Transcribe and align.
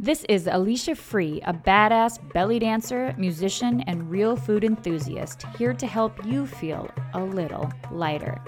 This 0.00 0.24
is 0.28 0.46
Alicia 0.46 0.94
Free, 0.94 1.40
a 1.44 1.52
badass 1.52 2.20
belly 2.32 2.60
dancer, 2.60 3.12
musician, 3.18 3.82
and 3.88 4.08
real 4.08 4.36
food 4.36 4.62
enthusiast, 4.62 5.42
here 5.58 5.74
to 5.74 5.88
help 5.88 6.24
you 6.24 6.46
feel 6.46 6.88
a 7.14 7.20
little 7.20 7.68
lighter. 7.90 8.40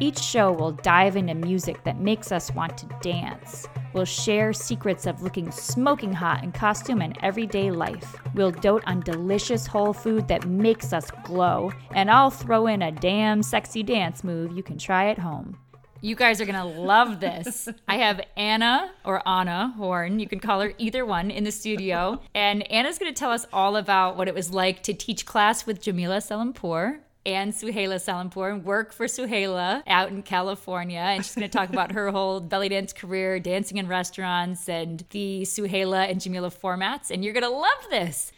Each 0.00 0.18
show 0.18 0.50
will 0.50 0.72
dive 0.72 1.16
into 1.16 1.34
music 1.34 1.84
that 1.84 2.00
makes 2.00 2.32
us 2.32 2.50
want 2.52 2.78
to 2.78 2.88
dance. 3.02 3.68
We'll 3.92 4.06
share 4.06 4.54
secrets 4.54 5.04
of 5.04 5.20
looking 5.20 5.50
smoking 5.50 6.14
hot 6.14 6.42
in 6.42 6.52
costume 6.52 7.02
and 7.02 7.18
everyday 7.22 7.70
life. 7.70 8.16
We'll 8.34 8.50
dote 8.50 8.82
on 8.86 9.00
delicious 9.00 9.66
whole 9.66 9.92
food 9.92 10.26
that 10.28 10.48
makes 10.48 10.94
us 10.94 11.10
glow. 11.22 11.70
And 11.94 12.10
I'll 12.10 12.30
throw 12.30 12.66
in 12.66 12.80
a 12.80 12.90
damn 12.90 13.42
sexy 13.42 13.82
dance 13.82 14.24
move 14.24 14.56
you 14.56 14.62
can 14.62 14.78
try 14.78 15.10
at 15.10 15.18
home. 15.18 15.58
You 16.04 16.14
guys 16.14 16.38
are 16.38 16.44
gonna 16.44 16.66
love 16.66 17.18
this. 17.18 17.66
I 17.88 17.96
have 17.96 18.20
Anna 18.36 18.90
or 19.06 19.26
Anna 19.26 19.72
Horn, 19.78 20.18
you 20.18 20.28
can 20.28 20.38
call 20.38 20.60
her 20.60 20.74
either 20.76 21.06
one, 21.06 21.30
in 21.30 21.44
the 21.44 21.50
studio. 21.50 22.20
And 22.34 22.70
Anna's 22.70 22.98
gonna 22.98 23.14
tell 23.14 23.30
us 23.30 23.46
all 23.54 23.76
about 23.76 24.18
what 24.18 24.28
it 24.28 24.34
was 24.34 24.50
like 24.50 24.82
to 24.82 24.92
teach 24.92 25.24
class 25.24 25.64
with 25.64 25.80
Jamila 25.80 26.20
Salimpour 26.20 27.00
and 27.24 27.54
Suhaila 27.54 27.98
Salimpour 28.02 28.50
and 28.50 28.64
work 28.66 28.92
for 28.92 29.06
Suhaila 29.06 29.82
out 29.86 30.10
in 30.10 30.22
California. 30.22 30.98
And 30.98 31.24
she's 31.24 31.34
going 31.34 31.48
to 31.48 31.58
talk 31.58 31.70
about 31.70 31.92
her 31.92 32.10
whole 32.10 32.38
belly 32.40 32.68
dance 32.68 32.92
career, 32.92 33.40
dancing 33.40 33.78
in 33.78 33.88
restaurants, 33.88 34.68
and 34.68 35.04
the 35.08 35.40
Suhaila 35.42 36.10
and 36.10 36.20
Jamila 36.20 36.50
formats. 36.50 37.10
And 37.10 37.24
you're 37.24 37.32
going 37.32 37.44
to 37.44 37.48
love 37.48 37.86
this. 37.88 38.30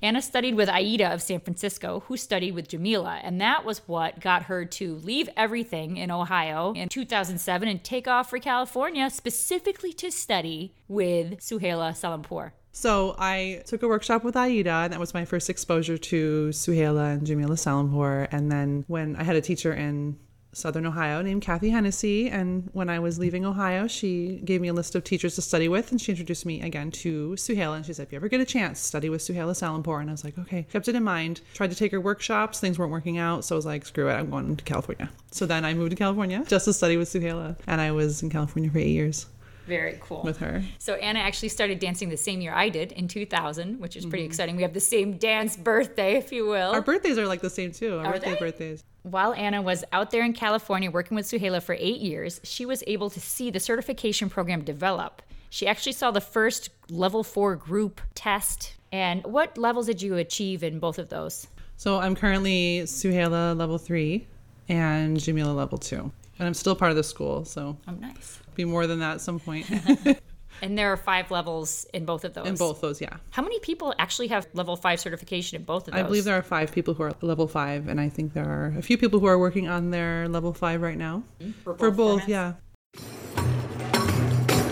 Anna 0.00 0.20
studied 0.20 0.56
with 0.56 0.68
Aida 0.68 1.12
of 1.12 1.22
San 1.22 1.40
Francisco, 1.40 2.04
who 2.06 2.16
studied 2.18 2.52
with 2.52 2.68
Jamila, 2.68 3.18
and 3.22 3.40
that 3.40 3.64
was 3.64 3.78
what 3.86 4.20
got 4.20 4.44
her 4.44 4.66
to 4.66 4.96
leave 4.96 5.28
everything 5.36 5.96
in 5.96 6.10
Ohio 6.10 6.74
in 6.74 6.90
2007 6.90 7.66
and 7.66 7.82
take 7.82 8.06
off 8.06 8.28
for 8.28 8.38
California 8.38 9.08
specifically 9.08 9.94
to 9.94 10.10
study 10.10 10.74
with 10.86 11.38
Suhaila 11.38 11.96
Salimpour. 11.96 12.52
So 12.72 13.14
I 13.18 13.62
took 13.64 13.82
a 13.82 13.88
workshop 13.88 14.22
with 14.22 14.36
Aida, 14.36 14.70
and 14.70 14.92
that 14.92 15.00
was 15.00 15.14
my 15.14 15.24
first 15.24 15.48
exposure 15.48 15.96
to 15.96 16.48
Suhaila 16.48 17.14
and 17.14 17.26
Jamila 17.26 17.56
Salimpour. 17.56 18.28
And 18.30 18.52
then 18.52 18.84
when 18.86 19.16
I 19.16 19.22
had 19.22 19.34
a 19.34 19.40
teacher 19.40 19.72
in 19.72 20.18
Southern 20.56 20.86
Ohio 20.86 21.20
named 21.20 21.42
Kathy 21.42 21.68
Hennessy. 21.68 22.30
And 22.30 22.70
when 22.72 22.88
I 22.88 22.98
was 22.98 23.18
leaving 23.18 23.44
Ohio, 23.44 23.86
she 23.86 24.40
gave 24.42 24.62
me 24.62 24.68
a 24.68 24.72
list 24.72 24.94
of 24.94 25.04
teachers 25.04 25.34
to 25.34 25.42
study 25.42 25.68
with, 25.68 25.90
and 25.90 26.00
she 26.00 26.12
introduced 26.12 26.46
me 26.46 26.62
again 26.62 26.90
to 26.92 27.32
Suhaila. 27.32 27.76
And 27.76 27.84
she 27.84 27.92
said, 27.92 28.04
if 28.04 28.12
you 28.12 28.16
ever 28.16 28.28
get 28.28 28.40
a 28.40 28.46
chance, 28.46 28.80
study 28.80 29.10
with 29.10 29.20
Suhaila 29.20 29.54
Salimpour. 29.54 30.00
And 30.00 30.08
I 30.08 30.14
was 30.14 30.24
like, 30.24 30.38
okay. 30.38 30.66
Kept 30.72 30.88
it 30.88 30.94
in 30.94 31.04
mind. 31.04 31.42
Tried 31.52 31.72
to 31.72 31.76
take 31.76 31.92
her 31.92 32.00
workshops. 32.00 32.58
Things 32.58 32.78
weren't 32.78 32.90
working 32.90 33.18
out. 33.18 33.44
So 33.44 33.54
I 33.54 33.58
was 33.58 33.66
like, 33.66 33.84
screw 33.84 34.08
it. 34.08 34.14
I'm 34.14 34.30
going 34.30 34.56
to 34.56 34.64
California. 34.64 35.10
So 35.30 35.44
then 35.44 35.66
I 35.66 35.74
moved 35.74 35.90
to 35.90 35.96
California 35.96 36.42
just 36.48 36.64
to 36.64 36.72
study 36.72 36.96
with 36.96 37.10
Suhaila. 37.10 37.58
And 37.66 37.82
I 37.82 37.92
was 37.92 38.22
in 38.22 38.30
California 38.30 38.70
for 38.70 38.78
eight 38.78 38.88
years. 38.88 39.26
Very 39.66 39.98
cool. 40.00 40.22
With 40.22 40.38
her. 40.38 40.62
So 40.78 40.94
Anna 40.94 41.18
actually 41.20 41.48
started 41.48 41.78
dancing 41.78 42.08
the 42.08 42.16
same 42.16 42.40
year 42.40 42.52
I 42.54 42.68
did 42.68 42.92
in 42.92 43.08
2000, 43.08 43.80
which 43.80 43.96
is 43.96 44.04
pretty 44.06 44.24
Mm-hmm. 44.24 44.30
exciting. 44.30 44.56
We 44.56 44.62
have 44.62 44.72
the 44.74 44.80
same 44.80 45.18
dance 45.18 45.56
birthday, 45.56 46.16
if 46.16 46.30
you 46.32 46.46
will. 46.46 46.70
Our 46.72 46.80
birthdays 46.82 47.18
are 47.18 47.26
like 47.26 47.40
the 47.40 47.50
same 47.50 47.72
too. 47.72 47.98
Our 47.98 48.06
Are 48.06 48.12
birthday 48.12 48.32
they? 48.34 48.38
birthdays. 48.38 48.84
While 49.02 49.34
Anna 49.34 49.62
was 49.62 49.84
out 49.92 50.10
there 50.10 50.24
in 50.24 50.32
California 50.32 50.90
working 50.90 51.14
with 51.16 51.26
Suhaila 51.26 51.62
for 51.62 51.76
eight 51.78 52.00
years, 52.00 52.40
she 52.44 52.64
was 52.66 52.82
able 52.86 53.10
to 53.10 53.20
see 53.20 53.50
the 53.50 53.60
certification 53.60 54.28
program 54.28 54.62
develop. 54.62 55.22
She 55.50 55.66
actually 55.66 55.92
saw 55.92 56.10
the 56.10 56.20
first 56.20 56.70
level 56.90 57.22
four 57.22 57.54
group 57.56 58.00
test. 58.14 58.74
And 58.92 59.24
what 59.24 59.56
levels 59.58 59.86
did 59.86 60.00
you 60.02 60.16
achieve 60.16 60.62
in 60.64 60.78
both 60.78 60.98
of 60.98 61.08
those? 61.08 61.46
So 61.76 61.98
I'm 61.98 62.14
currently 62.16 62.80
Suhaila 62.84 63.56
level 63.56 63.78
three 63.78 64.26
and 64.68 65.18
Jamila 65.20 65.52
level 65.52 65.78
two. 65.78 66.10
And 66.38 66.46
I'm 66.46 66.54
still 66.54 66.74
part 66.76 66.90
of 66.90 66.96
the 66.96 67.04
school, 67.04 67.44
so 67.44 67.76
Oh, 67.88 67.92
nice. 67.92 68.40
Be 68.56 68.64
more 68.64 68.86
than 68.86 69.00
that 69.00 69.14
at 69.14 69.20
some 69.20 69.38
point. 69.38 69.66
And 70.62 70.78
there 70.78 70.92
are 70.92 70.96
five 70.96 71.30
levels 71.30 71.86
in 71.92 72.04
both 72.04 72.24
of 72.24 72.34
those. 72.34 72.46
in 72.46 72.54
both 72.54 72.80
those, 72.80 73.00
yeah. 73.00 73.16
How 73.30 73.42
many 73.42 73.60
people 73.60 73.94
actually 73.98 74.28
have 74.28 74.46
level 74.54 74.76
five 74.76 75.00
certification 75.00 75.56
in 75.56 75.64
both 75.64 75.86
of 75.88 75.94
those? 75.94 76.00
I 76.00 76.02
believe 76.02 76.24
there 76.24 76.36
are 76.36 76.42
five 76.42 76.72
people 76.72 76.94
who 76.94 77.02
are 77.02 77.12
level 77.20 77.46
five, 77.46 77.88
and 77.88 78.00
I 78.00 78.08
think 78.08 78.32
there 78.32 78.48
are 78.48 78.74
a 78.78 78.82
few 78.82 78.96
people 78.96 79.20
who 79.20 79.26
are 79.26 79.38
working 79.38 79.68
on 79.68 79.90
their 79.90 80.28
level 80.28 80.52
five 80.52 80.80
right 80.80 80.96
now. 80.96 81.22
Mm-hmm. 81.40 81.52
For 81.62 81.76
For 81.76 81.90
both 81.90 82.20
both, 82.20 82.28
yeah. 82.28 82.54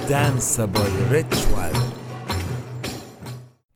Danceable 0.09 1.11
ritual. 1.11 1.84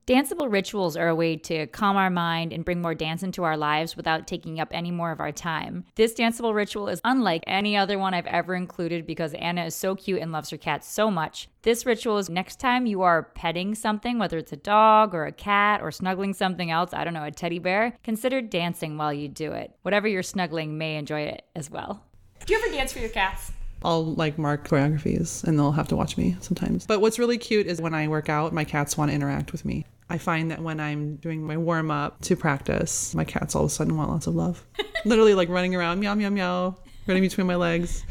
Danceable 0.08 0.50
rituals 0.50 0.96
are 0.96 1.08
a 1.08 1.14
way 1.14 1.36
to 1.36 1.66
calm 1.66 1.94
our 1.94 2.08
mind 2.08 2.50
and 2.54 2.64
bring 2.64 2.80
more 2.80 2.94
dance 2.94 3.22
into 3.22 3.44
our 3.44 3.58
lives 3.58 3.94
without 3.94 4.26
taking 4.26 4.58
up 4.58 4.68
any 4.72 4.90
more 4.90 5.12
of 5.12 5.20
our 5.20 5.32
time. 5.32 5.84
This 5.96 6.14
danceable 6.14 6.54
ritual 6.54 6.88
is 6.88 7.02
unlike 7.04 7.44
any 7.46 7.76
other 7.76 7.98
one 7.98 8.14
I've 8.14 8.24
ever 8.24 8.54
included 8.54 9.06
because 9.06 9.34
Anna 9.34 9.66
is 9.66 9.74
so 9.74 9.94
cute 9.94 10.22
and 10.22 10.32
loves 10.32 10.48
her 10.48 10.56
cat 10.56 10.82
so 10.82 11.10
much. 11.10 11.50
This 11.60 11.84
ritual 11.84 12.16
is 12.16 12.30
next 12.30 12.58
time 12.58 12.86
you 12.86 13.02
are 13.02 13.24
petting 13.34 13.74
something, 13.74 14.18
whether 14.18 14.38
it's 14.38 14.50
a 14.50 14.56
dog 14.56 15.14
or 15.14 15.26
a 15.26 15.32
cat 15.32 15.82
or 15.82 15.90
snuggling 15.90 16.32
something 16.32 16.70
else, 16.70 16.94
I 16.94 17.04
don't 17.04 17.12
know, 17.12 17.24
a 17.24 17.30
teddy 17.30 17.58
bear, 17.58 17.92
consider 18.02 18.40
dancing 18.40 18.96
while 18.96 19.12
you 19.12 19.28
do 19.28 19.52
it. 19.52 19.74
Whatever 19.82 20.08
you're 20.08 20.22
snuggling 20.22 20.78
may 20.78 20.96
enjoy 20.96 21.20
it 21.20 21.42
as 21.54 21.70
well. 21.70 22.02
Do 22.46 22.54
you 22.54 22.60
ever 22.64 22.74
dance 22.74 22.94
for 22.94 23.00
your 23.00 23.10
cats? 23.10 23.52
I'll 23.84 24.14
like 24.14 24.38
mark 24.38 24.66
choreographies 24.66 25.44
and 25.44 25.58
they'll 25.58 25.72
have 25.72 25.88
to 25.88 25.96
watch 25.96 26.16
me 26.16 26.36
sometimes. 26.40 26.86
But 26.86 27.00
what's 27.00 27.18
really 27.18 27.38
cute 27.38 27.66
is 27.66 27.80
when 27.80 27.94
I 27.94 28.08
work 28.08 28.28
out, 28.28 28.52
my 28.52 28.64
cats 28.64 28.96
want 28.96 29.10
to 29.10 29.14
interact 29.14 29.52
with 29.52 29.64
me. 29.64 29.86
I 30.10 30.18
find 30.18 30.50
that 30.50 30.62
when 30.62 30.80
I'm 30.80 31.16
doing 31.16 31.46
my 31.46 31.56
warm 31.56 31.90
up 31.90 32.20
to 32.22 32.36
practice, 32.36 33.14
my 33.14 33.24
cats 33.24 33.54
all 33.54 33.64
of 33.64 33.70
a 33.70 33.74
sudden 33.74 33.96
want 33.96 34.10
lots 34.10 34.26
of 34.26 34.34
love. 34.34 34.64
Literally 35.04 35.34
like 35.34 35.48
running 35.50 35.74
around, 35.74 36.00
meow, 36.00 36.14
meow, 36.14 36.30
meow, 36.30 36.76
running 37.06 37.22
between 37.22 37.46
my 37.46 37.56
legs, 37.56 38.04